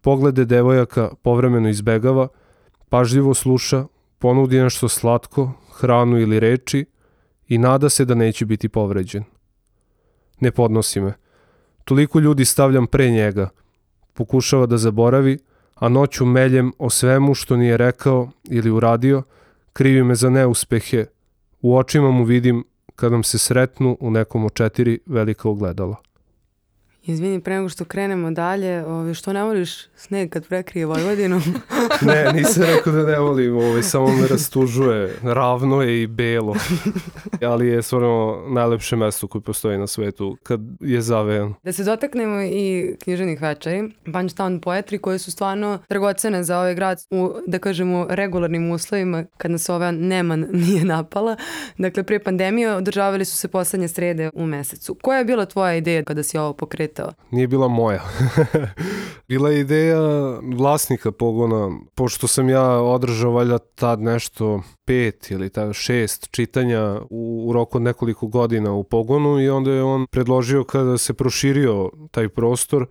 Poglede 0.00 0.44
devojaka 0.44 1.10
povremeno 1.22 1.68
izbegava, 1.68 2.28
pažljivo 2.88 3.34
sluša, 3.34 3.86
ponudi 4.18 4.60
nešto 4.60 4.88
slatko, 4.88 5.52
hranu 5.72 6.18
ili 6.18 6.40
reči 6.40 6.84
i 7.48 7.58
nada 7.58 7.88
se 7.88 8.04
da 8.04 8.14
neće 8.14 8.46
biti 8.46 8.68
povređen. 8.68 9.24
Ne 10.40 10.50
podnosi 10.50 11.00
me. 11.00 11.12
Toliko 11.84 12.20
ljudi 12.20 12.44
stavljam 12.44 12.86
pre 12.86 13.10
njega. 13.10 13.48
Pokušava 14.12 14.66
da 14.66 14.78
zaboravi, 14.78 15.38
a 15.74 15.88
noću 15.88 16.26
meljem 16.26 16.72
o 16.78 16.90
svemu 16.90 17.34
što 17.34 17.56
nije 17.56 17.76
rekao 17.76 18.30
ili 18.44 18.70
uradio, 18.70 19.22
krivi 19.72 20.04
me 20.04 20.14
za 20.14 20.30
neuspehe, 20.30 21.06
u 21.60 21.76
očima 21.76 22.10
mu 22.10 22.24
vidim 22.24 22.64
kad 22.96 23.12
nam 23.12 23.22
se 23.22 23.38
sretnu 23.38 23.96
u 24.00 24.10
nekom 24.10 24.44
od 24.44 24.54
četiri 24.54 24.98
velika 25.06 25.48
ogledala. 25.48 25.96
Izvini, 27.06 27.40
pre 27.40 27.54
nego 27.54 27.68
što 27.68 27.84
krenemo 27.84 28.30
dalje, 28.30 28.86
ove, 28.86 29.14
što 29.14 29.32
ne 29.32 29.44
voliš 29.44 29.86
sneg 29.96 30.30
kad 30.30 30.48
prekrije 30.48 30.86
Vojvodinu? 30.86 31.40
ne, 32.06 32.32
nisam 32.32 32.62
rekao 32.62 32.92
da 32.92 33.02
ne 33.02 33.18
volim, 33.18 33.56
ove, 33.56 33.82
samo 33.82 34.08
me 34.08 34.26
rastužuje. 34.28 35.16
Ravno 35.22 35.82
je 35.82 36.02
i 36.02 36.06
belo. 36.06 36.54
Ali 37.50 37.68
je 37.68 37.82
stvarno 37.82 38.44
najlepše 38.48 38.96
mesto 38.96 39.26
koje 39.26 39.42
postoji 39.42 39.78
na 39.78 39.86
svetu 39.86 40.36
kad 40.42 40.60
je 40.80 41.00
zavejan. 41.00 41.54
Da 41.62 41.72
se 41.72 41.84
dotaknemo 41.84 42.42
i 42.42 42.96
knjiženih 43.02 43.42
večeri, 43.42 43.90
Punchtown 44.04 44.60
Poetry, 44.60 44.98
koje 44.98 45.18
su 45.18 45.30
stvarno 45.30 45.78
dragocene 45.88 46.44
za 46.44 46.58
ovaj 46.58 46.74
grad 46.74 47.02
u, 47.10 47.32
da 47.46 47.58
kažemo, 47.58 48.06
regularnim 48.10 48.70
uslovima, 48.70 49.24
kad 49.36 49.50
nas 49.50 49.68
ova 49.68 49.90
neman 49.90 50.46
nije 50.66 50.84
napala. 50.84 51.36
Dakle, 51.78 52.02
prije 52.02 52.24
pandemije 52.24 52.74
održavali 52.74 53.24
su 53.24 53.36
se 53.36 53.48
poslednje 53.48 53.88
srede 53.88 54.30
u 54.34 54.46
mesecu. 54.46 54.94
Koja 55.02 55.18
je 55.18 55.24
bila 55.24 55.46
tvoja 55.46 55.74
ideja 55.74 56.04
kada 56.04 56.22
si 56.22 56.38
ovo 56.38 56.52
pokretao? 56.52 56.93
To? 56.94 57.12
Nije 57.30 57.48
bila 57.48 57.68
moja. 57.68 58.02
bila 59.28 59.50
je 59.50 59.60
ideja 59.60 60.00
vlasnika 60.56 61.12
pogona, 61.12 61.78
pošto 61.94 62.26
sam 62.26 62.48
ja 62.48 62.70
održao 62.70 63.32
valjda 63.32 63.58
tad 63.58 64.00
nešto 64.00 64.62
pet 64.84 65.30
ili 65.30 65.50
ta 65.50 65.72
šest 65.72 66.28
čitanja 66.30 67.00
u, 67.10 67.44
u 67.48 67.52
roku 67.52 67.78
od 67.78 67.82
nekoliko 67.82 68.26
godina 68.26 68.72
u 68.72 68.84
pogonu 68.84 69.40
i 69.40 69.48
onda 69.48 69.70
je 69.70 69.82
on 69.82 70.06
predložio 70.06 70.64
kada 70.64 70.98
se 70.98 71.14
proširio 71.14 71.90
taj 72.10 72.28
prostor 72.28 72.82
e, 72.82 72.86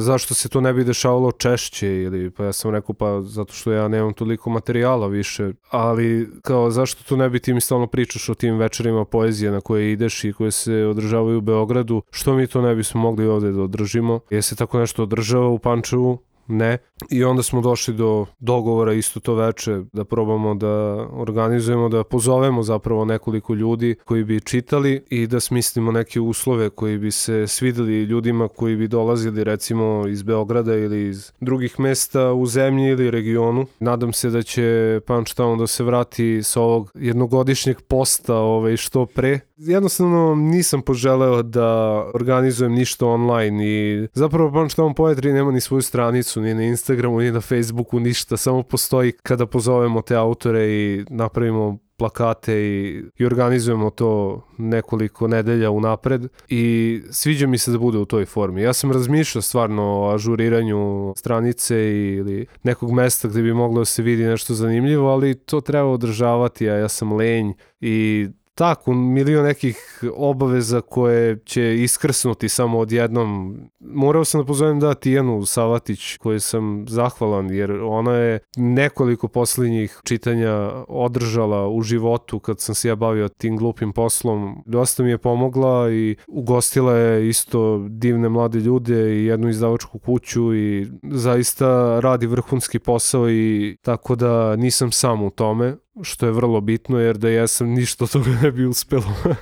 zašto 0.00 0.34
se 0.34 0.48
to 0.48 0.60
ne 0.60 0.72
bi 0.72 0.84
dešavalo 0.84 1.32
češće 1.32 1.88
ili 1.88 2.30
pa 2.30 2.44
ja 2.44 2.52
sam 2.52 2.70
rekao 2.70 2.94
pa 2.94 3.22
zato 3.22 3.54
što 3.54 3.72
ja 3.72 3.88
nemam 3.88 4.12
toliko 4.12 4.50
materijala 4.50 5.06
više 5.06 5.52
ali 5.70 6.28
kao 6.42 6.70
zašto 6.70 7.04
to 7.04 7.16
ne 7.16 7.30
bi 7.30 7.40
ti 7.40 7.54
mi 7.54 7.60
stalno 7.60 7.86
pričaš 7.86 8.28
o 8.28 8.34
tim 8.34 8.58
večerima 8.58 9.04
poezije 9.04 9.50
na 9.50 9.60
koje 9.60 9.92
ideš 9.92 10.24
i 10.24 10.32
koje 10.32 10.50
se 10.50 10.74
održavaju 10.74 11.38
u 11.38 11.40
Beogradu 11.40 12.02
što 12.10 12.34
mi 12.34 12.46
to 12.46 12.62
ne 12.62 12.74
bismo 12.74 13.00
mogli 13.00 13.28
ovde 13.36 13.52
da 13.52 13.62
održimo 13.62 14.20
je 14.30 14.42
se 14.42 14.56
tako 14.56 14.78
nešto 14.78 15.02
održava 15.02 15.48
u 15.48 15.58
Pančevu 15.58 16.18
ne. 16.48 16.78
I 17.10 17.24
onda 17.24 17.42
smo 17.42 17.60
došli 17.60 17.94
do 17.94 18.26
dogovora 18.38 18.92
isto 18.92 19.20
to 19.20 19.34
veče 19.34 19.80
da 19.92 20.04
probamo 20.04 20.54
da 20.54 20.68
organizujemo, 21.12 21.88
da 21.88 22.04
pozovemo 22.04 22.62
zapravo 22.62 23.04
nekoliko 23.04 23.54
ljudi 23.54 23.96
koji 24.04 24.24
bi 24.24 24.40
čitali 24.40 25.04
i 25.10 25.26
da 25.26 25.40
smislimo 25.40 25.92
neke 25.92 26.20
uslove 26.20 26.70
koji 26.70 26.98
bi 26.98 27.10
se 27.10 27.46
svideli 27.46 28.02
ljudima 28.02 28.48
koji 28.48 28.76
bi 28.76 28.88
dolazili 28.88 29.44
recimo 29.44 30.04
iz 30.08 30.22
Beograda 30.22 30.74
ili 30.74 31.08
iz 31.08 31.32
drugih 31.40 31.80
mesta 31.80 32.32
u 32.32 32.46
zemlji 32.46 32.88
ili 32.88 33.10
regionu. 33.10 33.66
Nadam 33.80 34.12
se 34.12 34.30
da 34.30 34.42
će 34.42 35.00
Punchtown 35.06 35.58
da 35.58 35.66
se 35.66 35.84
vrati 35.84 36.42
sa 36.42 36.60
ovog 36.60 36.90
jednogodišnjeg 36.94 37.80
posta 37.80 38.34
ovaj, 38.34 38.76
što 38.76 39.06
pre. 39.06 39.40
Jednostavno 39.56 40.34
nisam 40.34 40.82
poželeo 40.82 41.42
da 41.42 41.70
organizujem 42.14 42.72
ništa 42.72 43.06
online 43.06 43.66
i 43.66 44.08
zapravo 44.12 44.50
Punchtown 44.50 44.94
Poetry 44.94 45.32
nema 45.32 45.50
ni 45.50 45.60
svoju 45.60 45.82
stranicu 45.82 46.35
nisu 46.36 46.40
ni 46.40 46.54
na 46.54 46.62
Instagramu, 46.62 47.20
ni 47.20 47.30
na 47.30 47.40
Facebooku, 47.40 48.00
ništa, 48.00 48.36
samo 48.36 48.62
postoji 48.62 49.12
kada 49.12 49.46
pozovemo 49.46 50.02
te 50.02 50.14
autore 50.14 50.68
i 50.68 51.04
napravimo 51.10 51.78
plakate 51.96 52.54
i, 52.54 53.02
i 53.18 53.26
organizujemo 53.26 53.90
to 53.90 54.42
nekoliko 54.58 55.28
nedelja 55.28 55.70
unapred 55.70 56.28
i 56.48 57.02
sviđa 57.10 57.46
mi 57.46 57.58
se 57.58 57.70
da 57.70 57.78
bude 57.78 57.98
u 57.98 58.04
toj 58.04 58.24
formi. 58.24 58.62
Ja 58.62 58.72
sam 58.72 58.92
razmišljao 58.92 59.42
stvarno 59.42 59.82
o 59.82 60.14
ažuriranju 60.14 61.14
stranice 61.16 61.76
ili 62.16 62.46
nekog 62.62 62.92
mesta 62.92 63.28
gde 63.28 63.42
bi 63.42 63.54
moglo 63.54 63.80
da 63.80 63.84
se 63.84 64.02
vidi 64.02 64.24
nešto 64.24 64.54
zanimljivo, 64.54 65.08
ali 65.08 65.34
to 65.34 65.60
treba 65.60 65.88
održavati, 65.88 66.70
a 66.70 66.74
ja 66.74 66.88
sam 66.88 67.12
lenj 67.12 67.52
i 67.80 68.28
tako, 68.56 68.92
milion 68.94 69.44
nekih 69.44 70.02
obaveza 70.16 70.80
koje 70.80 71.38
će 71.44 71.82
iskrsnuti 71.82 72.48
samo 72.48 72.78
odjednom. 72.78 73.58
Morao 73.80 74.24
sam 74.24 74.40
da 74.40 74.46
pozovem 74.46 74.80
da 74.80 74.94
Tijanu 74.94 75.44
Savatić, 75.44 76.16
koju 76.16 76.40
sam 76.40 76.84
zahvalan, 76.88 77.50
jer 77.50 77.70
ona 77.70 78.12
je 78.12 78.38
nekoliko 78.56 79.28
poslednjih 79.28 80.00
čitanja 80.04 80.70
održala 80.88 81.68
u 81.68 81.82
životu 81.82 82.38
kad 82.38 82.60
sam 82.60 82.74
se 82.74 82.88
ja 82.88 82.94
bavio 82.94 83.28
tim 83.28 83.56
glupim 83.56 83.92
poslom. 83.92 84.62
Dosta 84.66 85.02
mi 85.02 85.10
je 85.10 85.18
pomogla 85.18 85.90
i 85.90 86.16
ugostila 86.28 86.92
je 86.92 87.28
isto 87.28 87.86
divne 87.88 88.28
mlade 88.28 88.58
ljude 88.58 89.16
i 89.16 89.24
jednu 89.24 89.48
izdavačku 89.48 89.98
kuću 89.98 90.54
i 90.54 90.86
zaista 91.10 92.00
radi 92.00 92.26
vrhunski 92.26 92.78
posao 92.78 93.30
i 93.30 93.76
tako 93.82 94.16
da 94.16 94.56
nisam 94.56 94.92
sam 94.92 95.22
u 95.22 95.30
tome 95.30 95.76
što 96.02 96.26
je 96.26 96.32
vrlo 96.32 96.60
bitno 96.60 96.98
jer 96.98 97.18
da 97.18 97.28
jesam 97.28 97.68
ništa 97.68 98.04
od 98.04 98.12
toga 98.12 98.30
ne 98.42 98.52
bi 98.52 98.66
uspelo. 98.66 99.12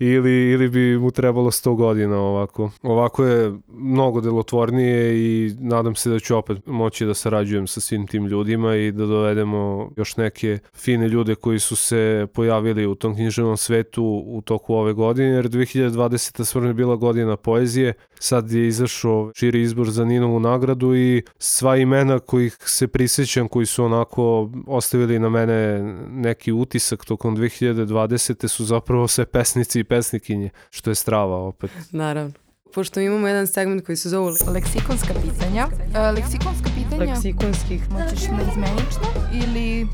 ili, 0.00 0.50
ili 0.50 0.68
bi 0.68 0.98
mu 0.98 1.10
trebalo 1.10 1.50
100 1.50 1.76
godina 1.76 2.18
ovako. 2.18 2.70
Ovako 2.82 3.24
je 3.24 3.52
mnogo 3.68 4.20
delotvornije 4.20 5.18
i 5.18 5.54
nadam 5.58 5.94
se 5.94 6.10
da 6.10 6.18
ću 6.18 6.36
opet 6.36 6.66
moći 6.66 7.06
da 7.06 7.14
sarađujem 7.14 7.66
sa 7.66 7.80
svim 7.80 8.06
tim 8.06 8.26
ljudima 8.26 8.76
i 8.76 8.92
da 8.92 9.06
dovedemo 9.06 9.90
još 9.96 10.16
neke 10.16 10.58
fine 10.74 11.08
ljude 11.08 11.34
koji 11.34 11.58
su 11.58 11.76
se 11.76 12.26
pojavili 12.34 12.86
u 12.86 12.94
tom 12.94 13.14
književnom 13.14 13.56
svetu 13.56 14.24
u 14.26 14.42
toku 14.42 14.74
ove 14.74 14.92
godine, 14.92 15.28
jer 15.28 15.48
2020. 15.48 16.44
stvarno 16.44 16.68
je 16.68 16.74
bila 16.74 16.96
godina 16.96 17.36
poezije, 17.36 17.92
sad 18.20 18.52
je 18.52 18.68
izašao 18.68 19.32
širi 19.34 19.62
izbor 19.62 19.90
za 19.90 20.04
Ninovu 20.04 20.40
nagradu 20.40 20.94
i 20.94 21.22
sva 21.38 21.76
imena 21.76 22.18
kojih 22.18 22.56
se 22.60 22.88
prisjećam, 22.88 23.48
koji 23.48 23.66
su 23.66 23.84
onako 23.84 24.50
ostavili 24.66 25.18
na 25.18 25.28
mene 25.28 25.82
neki 26.10 26.52
utisak 26.52 27.04
tokom 27.04 27.36
2020. 27.36 28.48
su 28.48 28.64
zapravo 28.64 29.08
sve 29.08 29.26
pesnici 29.26 29.80
i 29.80 29.84
pesnikinje, 29.84 30.50
što 30.70 30.90
je 30.90 30.94
strava 30.94 31.36
opet. 31.36 31.70
Naravno. 31.90 32.32
Pošto 32.74 33.00
imamo 33.00 33.28
jedan 33.28 33.46
segment 33.46 33.86
koji 33.86 33.96
se 33.96 34.08
zove 34.08 34.32
Leksikonska 34.54 35.14
pitanja. 35.22 35.68
E, 35.94 36.12
leksikonska 36.12 36.70
pitanja 36.74 37.12
leksikonskih. 37.12 37.90
moćeš 37.90 38.28
na 38.28 38.42
izmenično 38.50 39.08
ili... 39.32 39.86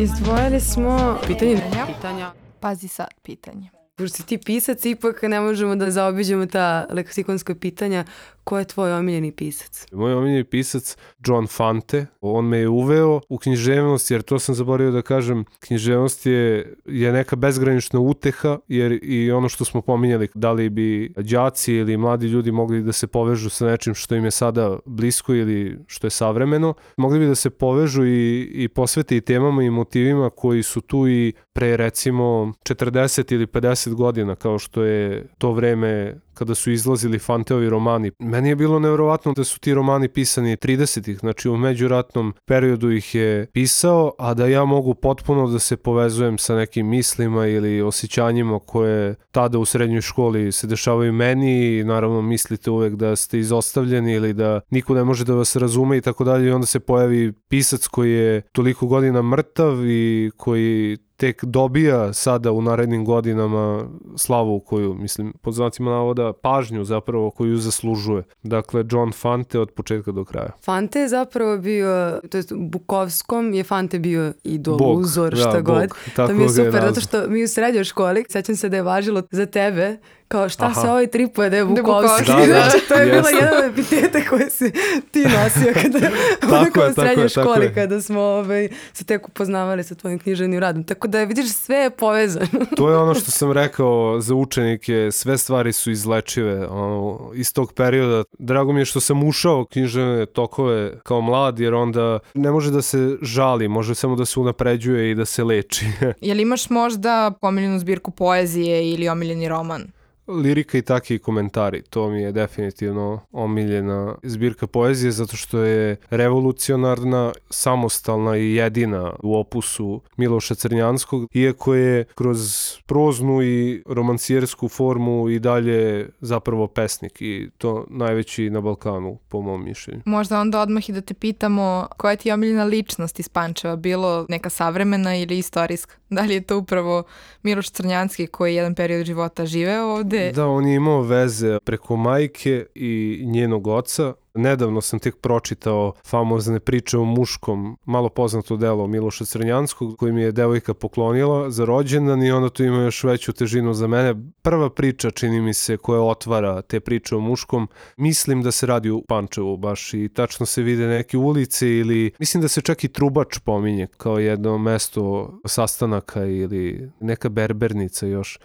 Izdvojili 0.00 0.60
smo 0.60 1.18
pitanje 1.26 1.56
Pitanja. 1.56 1.86
pitanja. 1.86 2.32
Pazi 2.60 2.88
sad 2.88 3.08
pitanje. 3.22 3.81
Pošto 3.96 4.16
si 4.16 4.26
ti 4.26 4.38
pisac, 4.38 4.84
ipak 4.84 5.22
ne 5.22 5.40
možemo 5.40 5.76
da 5.76 5.90
zaobiđemo 5.90 6.46
ta 6.46 6.86
leksikonska 6.90 7.54
pitanja. 7.54 8.04
Ko 8.44 8.58
je 8.58 8.64
tvoj 8.64 8.92
omiljeni 8.92 9.32
pisac? 9.32 9.86
Moj 9.92 10.14
omiljeni 10.14 10.44
pisac 10.44 10.96
John 11.26 11.46
Fante, 11.46 12.06
on 12.20 12.44
me 12.44 12.58
je 12.58 12.68
uveo 12.68 13.20
u 13.28 13.38
književnost, 13.38 14.10
jer 14.10 14.22
to 14.22 14.38
sam 14.38 14.54
zaboravio 14.54 14.92
da 14.92 15.02
kažem, 15.02 15.44
književnost 15.60 16.26
je, 16.26 16.74
je 16.86 17.12
neka 17.12 17.36
bezgranična 17.36 18.00
uteha, 18.00 18.58
jer 18.68 18.98
i 19.02 19.32
ono 19.32 19.48
što 19.48 19.64
smo 19.64 19.80
pominjali, 19.80 20.28
da 20.34 20.52
li 20.52 20.68
bi 20.68 21.12
đaci 21.16 21.74
ili 21.74 21.96
mladi 21.96 22.26
ljudi 22.26 22.52
mogli 22.52 22.82
da 22.82 22.92
se 22.92 23.06
povežu 23.06 23.50
sa 23.50 23.66
nečim 23.66 23.94
što 23.94 24.14
im 24.14 24.24
je 24.24 24.30
sada 24.30 24.78
blisko 24.86 25.34
ili 25.34 25.78
što 25.86 26.06
je 26.06 26.10
savremeno, 26.10 26.74
mogli 26.96 27.18
bi 27.18 27.26
da 27.26 27.34
se 27.34 27.50
povežu 27.50 28.04
i, 28.04 28.50
i 28.54 28.68
posvete 28.68 29.16
i 29.16 29.20
temama 29.20 29.62
i 29.62 29.70
motivima 29.70 30.30
koji 30.30 30.62
su 30.62 30.80
tu 30.80 31.08
i 31.08 31.32
pre 31.52 31.76
recimo 31.76 32.52
40 32.64 33.34
ili 33.34 33.46
50 33.46 33.81
godina, 33.90 34.34
kao 34.34 34.58
što 34.58 34.82
je 34.82 35.26
to 35.38 35.52
vreme 35.52 36.14
kada 36.34 36.54
su 36.54 36.70
izlazili 36.70 37.18
Fanteovi 37.18 37.68
romani. 37.68 38.10
Meni 38.18 38.48
je 38.48 38.56
bilo 38.56 38.78
nevjerovatno 38.78 39.32
da 39.32 39.44
su 39.44 39.60
ti 39.60 39.74
romani 39.74 40.08
pisani 40.08 40.56
30-ih, 40.56 41.18
znači 41.18 41.48
u 41.48 41.56
međuratnom 41.56 42.34
periodu 42.46 42.90
ih 42.90 43.14
je 43.14 43.46
pisao, 43.46 44.12
a 44.18 44.34
da 44.34 44.46
ja 44.46 44.64
mogu 44.64 44.94
potpuno 44.94 45.48
da 45.48 45.58
se 45.58 45.76
povezujem 45.76 46.38
sa 46.38 46.56
nekim 46.56 46.88
mislima 46.88 47.46
ili 47.46 47.82
osjećanjima 47.82 48.58
koje 48.58 49.14
tada 49.30 49.58
u 49.58 49.64
srednjoj 49.64 50.00
školi 50.00 50.52
se 50.52 50.66
dešavaju 50.66 51.12
meni 51.12 51.78
i 51.78 51.84
naravno 51.84 52.22
mislite 52.22 52.70
uvek 52.70 52.94
da 52.94 53.16
ste 53.16 53.38
izostavljeni 53.38 54.12
ili 54.12 54.32
da 54.32 54.60
niko 54.70 54.94
ne 54.94 55.04
može 55.04 55.24
da 55.24 55.34
vas 55.34 55.56
razume 55.56 55.96
i 55.96 56.00
tako 56.00 56.24
dalje 56.24 56.48
i 56.48 56.52
onda 56.52 56.66
se 56.66 56.80
pojavi 56.80 57.32
pisac 57.48 57.86
koji 57.86 58.12
je 58.12 58.42
toliko 58.52 58.86
godina 58.86 59.22
mrtav 59.22 59.86
i 59.86 60.30
koji 60.36 60.98
tek 61.22 61.44
dobija 61.44 62.12
sada 62.12 62.52
u 62.52 62.62
narednim 62.62 63.04
godinama 63.04 63.84
slavu 64.16 64.60
koju, 64.60 64.94
mislim, 64.94 65.32
pod 65.42 65.54
znacima 65.54 65.90
navoda, 65.90 66.32
pažnju 66.32 66.84
zapravo 66.84 67.30
koju 67.30 67.56
zaslužuje. 67.56 68.22
Dakle, 68.42 68.84
John 68.90 69.12
Fante 69.12 69.60
od 69.60 69.70
početka 69.70 70.12
do 70.12 70.24
kraja. 70.24 70.50
Fante 70.64 70.98
je 70.98 71.08
zapravo 71.08 71.58
bio, 71.58 72.20
to 72.30 72.36
jest 72.38 72.52
Bukovskom 72.56 73.54
je 73.54 73.64
Fante 73.64 73.98
bio 73.98 74.32
idol, 74.44 74.78
Bog, 74.78 74.98
uzor, 74.98 75.30
da, 75.30 75.36
šta 75.36 75.52
Bog, 75.52 75.64
god. 75.64 75.88
tako 76.16 76.28
to 76.28 76.34
mi 76.34 76.42
je 76.42 76.48
ga 76.48 76.62
je 76.62 76.66
super, 76.66 76.82
zato 76.88 77.00
što 77.00 77.28
mi 77.28 77.44
u 77.44 77.48
srednjoj 77.48 77.84
školi, 77.84 78.24
sećam 78.28 78.56
se 78.56 78.68
da 78.68 78.76
je 78.76 78.82
važilo 78.82 79.22
za 79.30 79.46
tebe, 79.46 79.96
kao 80.32 80.48
šta 80.48 80.64
Aha. 80.64 80.80
se 80.80 80.90
ovaj 80.90 81.06
tripuje 81.06 81.50
da 81.50 81.56
je 81.56 81.64
Da 81.64 81.68
Bukovski. 81.68 82.24
Bukovski, 82.24 82.48
da. 82.48 82.60
Znači, 82.60 82.88
to 82.88 82.94
je 82.94 83.06
bila 83.06 83.30
jedan 83.30 83.58
od 83.58 83.78
epiteta 83.78 84.18
koje 84.30 84.50
si 84.50 84.72
ti 85.10 85.20
nosio 85.20 85.72
kada, 85.82 85.98
Tako 86.40 86.80
je, 86.80 86.90
u 86.90 86.94
tako 86.94 87.00
srednjoj 87.00 87.24
je, 87.24 87.28
tako 87.28 87.50
školi, 87.50 87.64
je. 87.64 87.74
kada 87.74 88.00
smo 88.00 88.20
ovaj, 88.20 88.68
se 88.92 89.04
tek 89.04 89.28
upoznavali 89.28 89.84
sa 89.84 89.94
tvojim 89.94 90.18
književnim 90.18 90.60
radom. 90.60 90.84
Tako 90.84 91.08
da 91.08 91.24
vidiš, 91.24 91.52
sve 91.52 91.76
je 91.76 91.90
povezano. 91.90 92.46
To 92.76 92.90
je 92.90 92.96
ono 92.96 93.14
što 93.14 93.30
sam 93.30 93.52
rekao 93.52 94.20
za 94.20 94.34
učenike, 94.34 95.08
sve 95.12 95.38
stvari 95.38 95.72
su 95.72 95.90
izlečive 95.90 96.66
ono, 96.66 97.30
iz 97.34 97.52
tog 97.52 97.72
perioda. 97.72 98.24
Drago 98.38 98.72
mi 98.72 98.80
je 98.80 98.84
što 98.84 99.00
sam 99.00 99.24
ušao 99.24 99.60
u 99.60 99.64
književne 99.64 100.26
tokove 100.26 101.00
kao 101.02 101.20
mlad, 101.20 101.60
jer 101.60 101.74
onda 101.74 102.18
ne 102.34 102.50
može 102.50 102.70
da 102.70 102.82
se 102.82 103.16
žali, 103.22 103.68
može 103.68 103.94
samo 103.94 104.16
da 104.16 104.24
se 104.24 104.40
unapređuje 104.40 105.10
i 105.10 105.14
da 105.14 105.24
se 105.24 105.44
leči. 105.44 105.86
Jel 106.20 106.40
imaš 106.40 106.70
možda 106.70 107.32
omiljenu 107.40 107.78
zbirku 107.78 108.10
poezije 108.10 108.90
ili 108.90 109.08
omiljeni 109.08 109.48
roman? 109.48 109.82
Lirika 110.28 110.78
i 110.78 110.82
takvi 110.82 111.18
komentari, 111.18 111.82
to 111.82 112.10
mi 112.10 112.22
je 112.22 112.32
definitivno 112.32 113.20
omiljena 113.32 114.14
zbirka 114.22 114.66
poezije 114.66 115.10
zato 115.10 115.36
što 115.36 115.58
je 115.58 115.96
revolucionarna, 116.10 117.32
samostalna 117.50 118.36
i 118.36 118.54
jedina 118.54 119.12
u 119.22 119.36
opusu 119.36 120.00
Miloša 120.16 120.54
Crnjanskog, 120.54 121.28
iako 121.34 121.74
je 121.74 122.04
kroz 122.14 122.38
proznu 122.86 123.42
i 123.42 123.82
romancijersku 123.86 124.68
formu 124.68 125.28
i 125.28 125.38
dalje 125.38 126.10
zapravo 126.20 126.66
pesnik 126.66 127.20
i 127.20 127.50
to 127.58 127.86
najveći 127.90 128.50
na 128.50 128.60
Balkanu 128.60 129.18
po 129.28 129.40
mom 129.40 129.64
mišljenju. 129.64 130.02
Možda 130.04 130.40
onda 130.40 130.60
odmah 130.60 130.88
i 130.88 130.92
da 130.92 131.00
te 131.00 131.14
pitamo 131.14 131.86
koja 131.96 132.10
je 132.10 132.16
ti 132.16 132.32
omiljena 132.32 132.64
ličnost 132.64 133.20
iz 133.20 133.28
Pančeva, 133.28 133.76
bilo 133.76 134.26
neka 134.28 134.50
savremena 134.50 135.16
ili 135.16 135.38
istorijska? 135.38 135.94
Da 136.10 136.22
li 136.22 136.34
je 136.34 136.40
to 136.40 136.58
upravo 136.58 137.02
Miloš 137.42 137.70
Crnjanski 137.70 138.26
koji 138.26 138.52
je 138.52 138.56
jedan 138.56 138.74
period 138.74 139.06
života 139.06 139.46
živeo 139.46 139.84
ovde? 139.84 140.11
Da, 140.34 140.46
on 140.46 140.66
je 140.66 140.74
imao 140.74 141.02
veze 141.02 141.58
preko 141.64 141.96
majke 141.96 142.66
i 142.74 143.22
njenog 143.26 143.66
oca. 143.66 144.14
Nedavno 144.34 144.80
sam 144.80 144.98
tek 144.98 145.16
pročitao 145.16 145.92
famozne 146.06 146.60
priče 146.60 146.98
o 146.98 147.04
muškom, 147.04 147.78
malo 147.84 148.08
poznato 148.08 148.56
delo 148.56 148.86
Miloša 148.86 149.24
Crnjanskog, 149.24 149.96
koji 149.98 150.12
mi 150.12 150.22
je 150.22 150.32
devojka 150.32 150.74
poklonila 150.74 151.50
za 151.50 151.64
rođendan 151.64 152.22
i 152.22 152.30
onda 152.30 152.48
tu 152.48 152.64
ima 152.64 152.82
još 152.82 153.04
veću 153.04 153.32
težinu 153.32 153.74
za 153.74 153.86
mene. 153.86 154.14
Prva 154.42 154.70
priča, 154.70 155.10
čini 155.10 155.40
mi 155.40 155.54
se, 155.54 155.76
koja 155.76 156.00
otvara 156.00 156.62
te 156.62 156.80
priče 156.80 157.16
o 157.16 157.20
muškom, 157.20 157.68
mislim 157.96 158.42
da 158.42 158.50
se 158.50 158.66
radi 158.66 158.90
u 158.90 159.02
Pančevu 159.08 159.56
baš 159.56 159.94
i 159.94 160.08
tačno 160.14 160.46
se 160.46 160.62
vide 160.62 160.86
neke 160.86 161.16
ulice 161.16 161.68
ili 161.68 162.12
mislim 162.18 162.40
da 162.40 162.48
se 162.48 162.60
čak 162.60 162.84
i 162.84 162.88
Trubač 162.88 163.38
pominje 163.38 163.86
kao 163.96 164.18
jedno 164.18 164.58
mesto 164.58 165.32
sastanaka 165.46 166.24
ili 166.24 166.90
neka 167.00 167.28
berbernica 167.28 168.06
još 168.06 168.38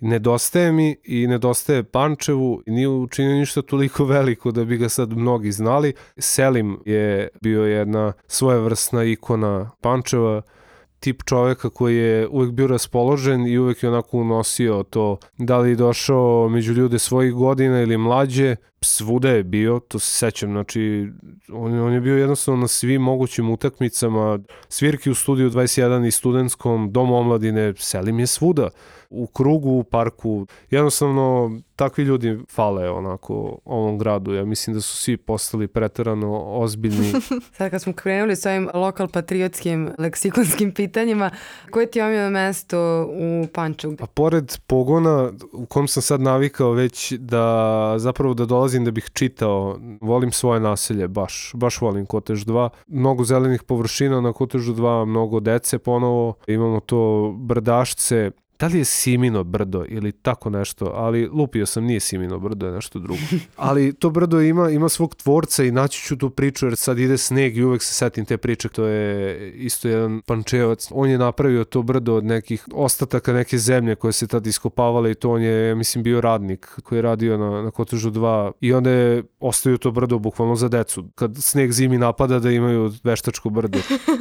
nedostaje 0.00 0.72
mi 0.72 0.96
i 1.04 1.26
nedostaje 1.26 1.82
Pančevu 1.82 2.62
i 2.66 2.70
nije 2.70 2.88
učinio 2.88 3.36
ništa 3.36 3.62
toliko 3.62 4.04
veliko 4.14 4.50
da 4.50 4.64
bi 4.64 4.76
ga 4.76 4.88
sad 4.88 5.16
mnogi 5.16 5.52
znali. 5.52 5.92
Selim 6.18 6.78
je 6.84 7.28
bio 7.40 7.64
jedna 7.64 8.12
svojevrsna 8.26 9.04
ikona 9.04 9.70
Pančeva, 9.80 10.42
tip 11.00 11.22
čoveka 11.24 11.70
koji 11.70 11.96
je 11.96 12.28
uvek 12.28 12.50
bio 12.50 12.66
raspoložen 12.66 13.46
i 13.46 13.58
uvek 13.58 13.82
je 13.82 13.88
onako 13.88 14.18
unosio 14.18 14.84
to 14.90 15.18
da 15.38 15.58
li 15.58 15.70
je 15.70 15.76
došao 15.76 16.48
među 16.48 16.72
ljude 16.72 16.98
svojih 16.98 17.32
godina 17.32 17.80
ili 17.80 17.96
mlađe, 17.96 18.56
svuda 18.80 19.30
je 19.30 19.44
bio, 19.44 19.80
to 19.88 19.98
se 19.98 20.18
sećam, 20.18 20.50
znači 20.50 21.08
on, 21.52 21.80
on 21.80 21.92
je 21.92 22.00
bio 22.00 22.18
jednostavno 22.18 22.60
na 22.60 22.68
svim 22.68 23.02
mogućim 23.02 23.50
utakmicama, 23.50 24.38
svirki 24.68 25.10
u 25.10 25.14
studiju 25.14 25.50
21 25.50 26.06
i 26.06 26.10
studentskom, 26.10 26.92
dom 26.92 27.12
omladine, 27.12 27.74
Selim 27.76 28.18
je 28.18 28.26
svuda 28.26 28.68
u 29.10 29.26
krugu, 29.26 29.70
u 29.70 29.84
parku. 29.84 30.46
Jednostavno, 30.70 31.50
takvi 31.76 32.04
ljudi 32.04 32.38
fale 32.50 32.90
onako 32.90 33.58
ovom 33.64 33.98
gradu. 33.98 34.34
Ja 34.34 34.44
mislim 34.44 34.74
da 34.74 34.80
su 34.80 34.96
svi 34.96 35.16
postali 35.16 35.68
preterano 35.68 36.44
ozbiljni. 36.44 37.12
Sad 37.56 37.70
kad 37.70 37.82
smo 37.82 37.92
krenuli 37.92 38.36
s 38.36 38.46
ovim 38.46 38.68
lokal 38.74 39.08
patriotskim 39.08 39.90
leksikonskim 39.98 40.72
pitanjima, 40.72 41.30
koje 41.70 41.90
ti 41.90 41.98
je 41.98 42.04
omiljeno 42.04 42.30
mesto 42.30 43.08
u 43.10 43.46
Pančevu? 43.54 43.96
Pa 43.96 44.06
pored 44.06 44.58
pogona 44.66 45.32
u 45.52 45.66
kom 45.66 45.88
sam 45.88 46.02
sad 46.02 46.20
navikao 46.20 46.72
već 46.72 47.12
da 47.12 47.94
zapravo 47.98 48.34
da 48.34 48.44
dolazim 48.44 48.84
da 48.84 48.90
bih 48.90 49.10
čitao, 49.12 49.78
volim 50.00 50.32
svoje 50.32 50.60
naselje, 50.60 51.08
baš, 51.08 51.52
baš 51.54 51.80
volim 51.80 52.06
Kotež 52.06 52.44
2. 52.44 52.68
Mnogo 52.86 53.24
zelenih 53.24 53.62
površina 53.62 54.20
na 54.20 54.32
Kotežu 54.32 54.74
2, 54.74 55.06
mnogo 55.06 55.40
dece 55.40 55.78
ponovo, 55.78 56.34
imamo 56.46 56.80
to 56.80 57.32
brdašce, 57.38 58.30
da 58.60 58.66
li 58.66 58.78
je 58.78 58.84
Simino 58.84 59.44
brdo 59.44 59.84
ili 59.88 60.12
tako 60.12 60.50
nešto, 60.50 60.92
ali 60.94 61.26
lupio 61.26 61.66
sam, 61.66 61.84
nije 61.84 62.00
Simino 62.00 62.38
brdo, 62.38 62.66
je 62.66 62.72
nešto 62.72 62.98
drugo. 62.98 63.20
Ali 63.56 63.92
to 63.92 64.10
brdo 64.10 64.40
ima, 64.40 64.70
ima 64.70 64.88
svog 64.88 65.14
tvorca 65.14 65.64
i 65.64 65.70
naći 65.70 66.02
ću 66.02 66.16
tu 66.18 66.30
priču 66.30 66.66
jer 66.66 66.76
sad 66.76 66.98
ide 66.98 67.18
sneg 67.18 67.56
i 67.56 67.64
uvek 67.64 67.82
se 67.82 67.94
setim 67.94 68.24
te 68.24 68.36
priče. 68.36 68.68
To 68.68 68.84
je 68.84 69.52
isto 69.52 69.88
jedan 69.88 70.22
pančevac. 70.26 70.88
On 70.90 71.10
je 71.10 71.18
napravio 71.18 71.64
to 71.64 71.82
brdo 71.82 72.14
od 72.14 72.24
nekih 72.24 72.64
ostataka 72.72 73.32
neke 73.32 73.58
zemlje 73.58 73.94
koje 73.94 74.12
se 74.12 74.26
tad 74.26 74.46
iskopavale 74.46 75.10
i 75.10 75.14
to 75.14 75.30
on 75.30 75.42
je, 75.42 75.68
ja 75.68 75.74
mislim, 75.74 76.04
bio 76.04 76.20
radnik 76.20 76.80
koji 76.82 76.98
je 76.98 77.02
radio 77.02 77.38
na, 77.38 77.62
na 77.62 77.70
Kotežu 77.70 78.10
2 78.10 78.52
i 78.60 78.72
onda 78.72 78.90
je 78.90 79.22
ostavio 79.40 79.78
to 79.78 79.90
brdo 79.90 80.18
bukvalno 80.18 80.56
za 80.56 80.68
decu. 80.68 81.04
Kad 81.14 81.36
sneg 81.40 81.72
zimi 81.72 81.98
napada 81.98 82.38
da 82.38 82.50
imaju 82.50 82.92
veštačko 83.04 83.50
brdo. 83.50 83.78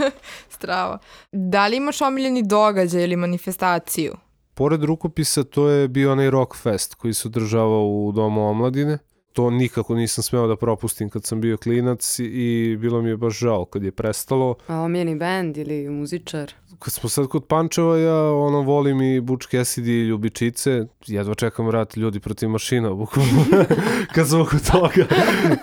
Strava. 0.58 0.98
Da 1.32 1.68
li 1.68 1.78
imaš 1.78 2.02
omiljeni 2.02 2.44
događaj 2.44 3.04
ili 3.04 3.16
manifestaciju? 3.16 4.27
Pored 4.58 4.84
rukopisa, 4.84 5.44
to 5.44 5.70
je 5.70 5.88
bio 5.88 6.12
onaj 6.12 6.30
rock 6.30 6.56
fest 6.56 6.96
koji 6.96 7.14
se 7.14 7.28
održavao 7.28 7.88
u 7.88 8.12
Domu 8.12 8.50
omladine. 8.50 8.98
To 9.38 9.50
nikako 9.50 9.96
nisam 9.96 10.24
smeo 10.24 10.48
da 10.48 10.56
propustim 10.56 11.10
kad 11.10 11.26
sam 11.26 11.42
bio 11.42 11.58
klinac 11.58 12.20
i 12.20 12.78
bilo 12.80 13.02
mi 13.02 13.10
je 13.10 13.18
baš 13.18 13.40
žao 13.40 13.66
kad 13.66 13.84
je 13.84 13.92
prestalo. 13.92 14.56
A 14.68 14.80
omljeni 14.82 15.16
bend 15.16 15.58
ili 15.58 15.90
muzičar? 15.90 16.54
Kad 16.80 16.94
smo 16.94 17.10
sad 17.10 17.28
kod 17.28 17.46
Pančeva, 17.46 17.98
ja 17.98 18.32
ono 18.32 18.62
volim 18.62 19.02
i 19.02 19.22
Butch 19.22 19.48
Cassidy 19.48 19.90
i 19.90 20.08
Ljubičice. 20.08 20.86
Jedva 21.08 21.36
čekam 21.36 21.70
rat 21.70 21.98
ljudi 21.98 22.20
protiv 22.20 22.50
mašina, 22.50 22.94
bukvalno. 22.94 23.46
kad 24.16 24.30
sam 24.30 24.42
oko 24.42 24.56
toga. 24.72 25.06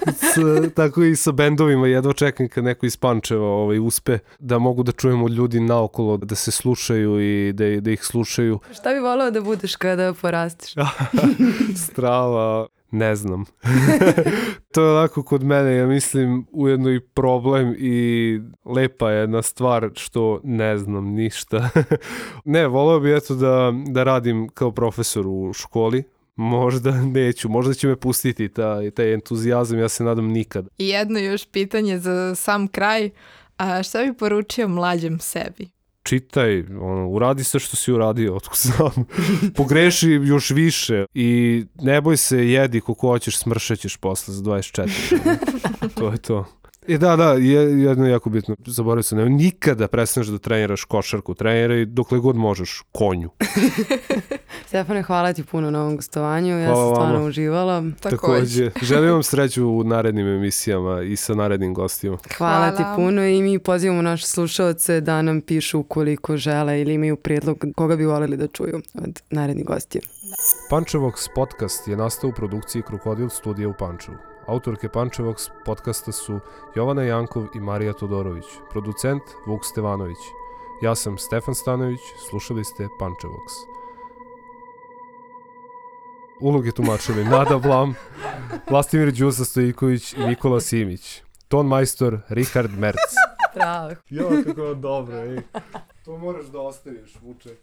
S, 0.07 0.35
tako 0.75 1.05
i 1.05 1.17
sa 1.17 1.33
bendovima, 1.33 1.87
jedva 1.87 2.13
čekam 2.13 2.49
kad 2.49 2.65
neko 2.65 2.87
iz 2.87 2.97
Pančeva 2.97 3.49
ovaj, 3.49 3.79
uspe 3.79 4.19
da 4.39 4.59
mogu 4.59 4.83
da 4.83 4.93
čujemo 4.93 5.29
ljudi 5.29 5.61
naokolo, 5.61 6.17
da 6.17 6.35
se 6.35 6.51
slušaju 6.51 7.21
i 7.21 7.53
da, 7.53 7.81
da 7.81 7.91
ih 7.91 8.05
slušaju. 8.05 8.59
Šta 8.73 8.95
bi 8.95 9.01
volao 9.01 9.31
da 9.31 9.41
budeš 9.41 9.77
kada 9.77 10.15
porastiš? 10.21 10.75
Strava, 11.87 12.67
ne 12.95 13.17
znam. 13.17 13.45
to 14.75 14.85
je 14.85 14.91
onako 14.91 15.23
kod 15.23 15.43
mene, 15.43 15.77
ja 15.77 15.87
mislim, 15.87 16.47
ujedno 16.53 16.91
i 16.91 17.01
problem 17.01 17.75
i 17.79 18.41
lepa 18.65 19.11
je 19.11 19.21
jedna 19.21 19.43
stvar 19.43 19.91
što 19.95 20.41
ne 20.45 20.79
znam 20.79 21.05
ništa. 21.05 21.71
ne, 22.45 22.67
voleo 22.67 23.01
bi 23.01 23.17
eto 23.17 23.35
da, 23.35 23.73
da 23.87 24.03
radim 24.03 24.49
kao 24.49 24.71
profesor 24.71 25.27
u 25.27 25.53
školi, 25.53 26.05
Možda 26.37 26.91
neću, 26.91 27.49
možda 27.49 27.75
će 27.75 27.89
me 27.89 27.97
pustiti 27.97 28.49
taj, 28.49 28.91
taj 28.91 29.15
entuzijazam, 29.15 29.79
ja 29.79 29.89
se 29.89 30.05
nadam 30.05 30.29
nikad. 30.29 30.69
I 30.79 30.89
jedno 30.89 31.19
još 31.19 31.47
pitanje 31.47 31.99
za 31.99 32.35
sam 32.35 32.69
kraj, 32.69 33.11
a 33.57 33.83
šta 33.83 34.05
bi 34.05 34.15
poručio 34.15 34.69
mlađem 34.69 35.19
sebi? 35.19 35.74
Čitaj, 36.05 36.65
ono, 36.81 37.09
uradi 37.09 37.45
sve 37.45 37.61
što 37.61 37.77
si 37.77 37.93
uradio, 37.93 38.35
otko 38.37 38.57
znam. 38.57 39.07
Pogreši 39.57 40.11
još 40.11 40.51
više 40.51 41.07
i 41.15 41.65
ne 41.75 42.01
boj 42.01 42.17
se, 42.17 42.51
jedi 42.51 42.81
koliko 42.81 43.09
hoćeš, 43.09 43.39
smršećeš 43.39 43.97
posle 43.97 44.35
za 44.35 44.43
24. 44.43 44.89
to 45.99 46.11
je 46.11 46.19
to. 46.19 46.45
I 46.87 46.99
da, 46.99 47.17
da, 47.17 47.33
je, 47.33 47.83
jedno 47.83 48.07
je 48.07 48.11
jako 48.11 48.31
bitno, 48.31 48.57
zaboravio 48.67 49.03
sam, 49.03 49.19
ne, 49.19 49.29
nikada 49.29 49.89
prestaneš 49.89 50.27
da 50.27 50.39
treniraš 50.39 50.85
košarku, 50.85 51.35
treniraj 51.35 51.85
dokle 51.85 52.19
god 52.19 52.37
možeš, 52.37 52.83
konju. 52.93 53.31
Stefane, 54.69 55.03
hvala 55.03 55.33
ti 55.33 55.45
puno 55.45 55.71
na 55.71 55.81
ovom 55.81 55.97
gostovanju, 55.97 56.59
ja 56.59 56.67
hvala 56.67 56.87
sam 56.87 56.95
stvarno 56.95 57.15
vama. 57.15 57.27
uživala. 57.27 57.85
Takođe. 58.01 58.71
Želim 58.83 59.11
vam 59.11 59.23
sreću 59.23 59.69
u 59.69 59.85
narednim 59.85 60.27
emisijama 60.27 61.03
i 61.03 61.17
sa 61.17 61.35
narednim 61.35 61.75
gostima. 61.75 62.19
Hvala, 62.39 62.57
hvala. 62.57 62.77
ti 62.77 62.83
puno 62.97 63.27
i 63.27 63.43
mi 63.43 63.59
pozivamo 63.59 64.03
naše 64.03 64.27
slušalce 64.27 65.01
da 65.01 65.23
nam 65.23 65.41
pišu 65.41 65.79
ukoliko 65.79 66.37
žele 66.37 66.81
ili 66.81 66.95
imaju 66.95 67.17
prijedlog 67.17 67.65
koga 67.77 67.97
bi 67.97 68.05
voleli 68.05 68.37
da 68.37 68.47
čuju 68.47 68.81
od 68.95 69.23
narednih 69.31 69.67
gostija. 69.67 70.03
Pančevox 70.71 71.29
podcast 71.35 71.89
je 71.89 71.97
nastao 71.97 72.31
u 72.31 72.33
produkciji 72.33 72.83
Krokodil 72.83 73.29
studija 73.29 73.69
u 73.69 73.75
Pančevu. 73.79 74.34
Autorke 74.47 74.89
Pančevox 74.89 75.51
podcasta 75.65 76.13
su 76.13 76.41
Jovana 76.77 77.03
Jankov 77.03 77.47
i 77.55 77.61
Marija 77.61 77.93
Todorović, 77.93 78.45
producent 78.71 79.23
Vuk 79.47 79.65
Stevanović. 79.65 80.19
Ja 80.83 80.95
sam 80.95 81.19
Stefan 81.19 81.55
Stanović, 81.55 82.01
slušali 82.31 82.65
ste 82.65 82.89
Pančevox. 83.01 83.51
Uloge 86.41 86.73
tumačili 86.73 87.25
Nada 87.35 87.59
Blam, 87.59 87.95
Vlastimir 88.71 89.13
Đusa 89.13 89.45
Stojiković 89.45 90.13
i 90.13 90.27
Nikola 90.27 90.61
Simić. 90.61 91.23
Ton 91.49 91.67
majstor 91.67 92.19
Richard 92.29 92.79
Merc. 92.79 92.99
Bravo. 93.55 93.91
Jo, 94.11 94.29
kako 94.47 94.75
dobro, 94.75 95.17
ej. 95.17 95.39
To 96.05 96.19
moraš 96.19 96.47
da 96.47 96.61
ostaviš, 96.61 97.17
Vuče. 97.23 97.57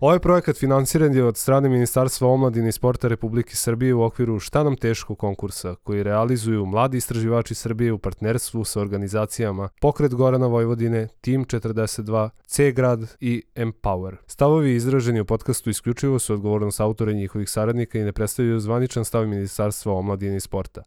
Ovaj 0.00 0.18
projekat 0.18 0.56
finansiran 0.56 1.14
je 1.14 1.24
od 1.24 1.36
strane 1.36 1.68
Ministarstva 1.68 2.28
omladine 2.28 2.68
i 2.68 2.72
sporta 2.72 3.08
Republike 3.08 3.56
Srbije 3.56 3.94
u 3.94 4.02
okviru 4.02 4.38
Šta 4.40 4.64
nam 4.64 4.76
teško 4.76 5.14
konkursa, 5.14 5.74
koji 5.74 6.02
realizuju 6.02 6.66
mladi 6.66 6.96
istraživači 6.96 7.54
Srbije 7.54 7.92
u 7.92 7.98
partnerstvu 7.98 8.64
sa 8.64 8.80
organizacijama 8.80 9.68
Pokret 9.80 10.14
Gorana 10.14 10.46
Vojvodine, 10.46 11.08
Team 11.20 11.44
42, 11.44 12.28
C-grad 12.46 13.16
i 13.20 13.42
Empower. 13.54 14.16
Stavovi 14.26 14.74
izraženi 14.74 15.20
u 15.20 15.24
podcastu 15.24 15.70
isključivo 15.70 16.18
su 16.18 16.34
odgovornost 16.34 16.80
autora 16.80 17.12
i 17.12 17.16
njihovih 17.16 17.50
saradnika 17.50 17.98
i 17.98 18.04
ne 18.04 18.12
predstavljaju 18.12 18.60
zvaničan 18.60 19.04
stav 19.04 19.26
Ministarstva 19.26 19.92
omladine 19.92 20.36
i 20.36 20.40
sporta. 20.40 20.82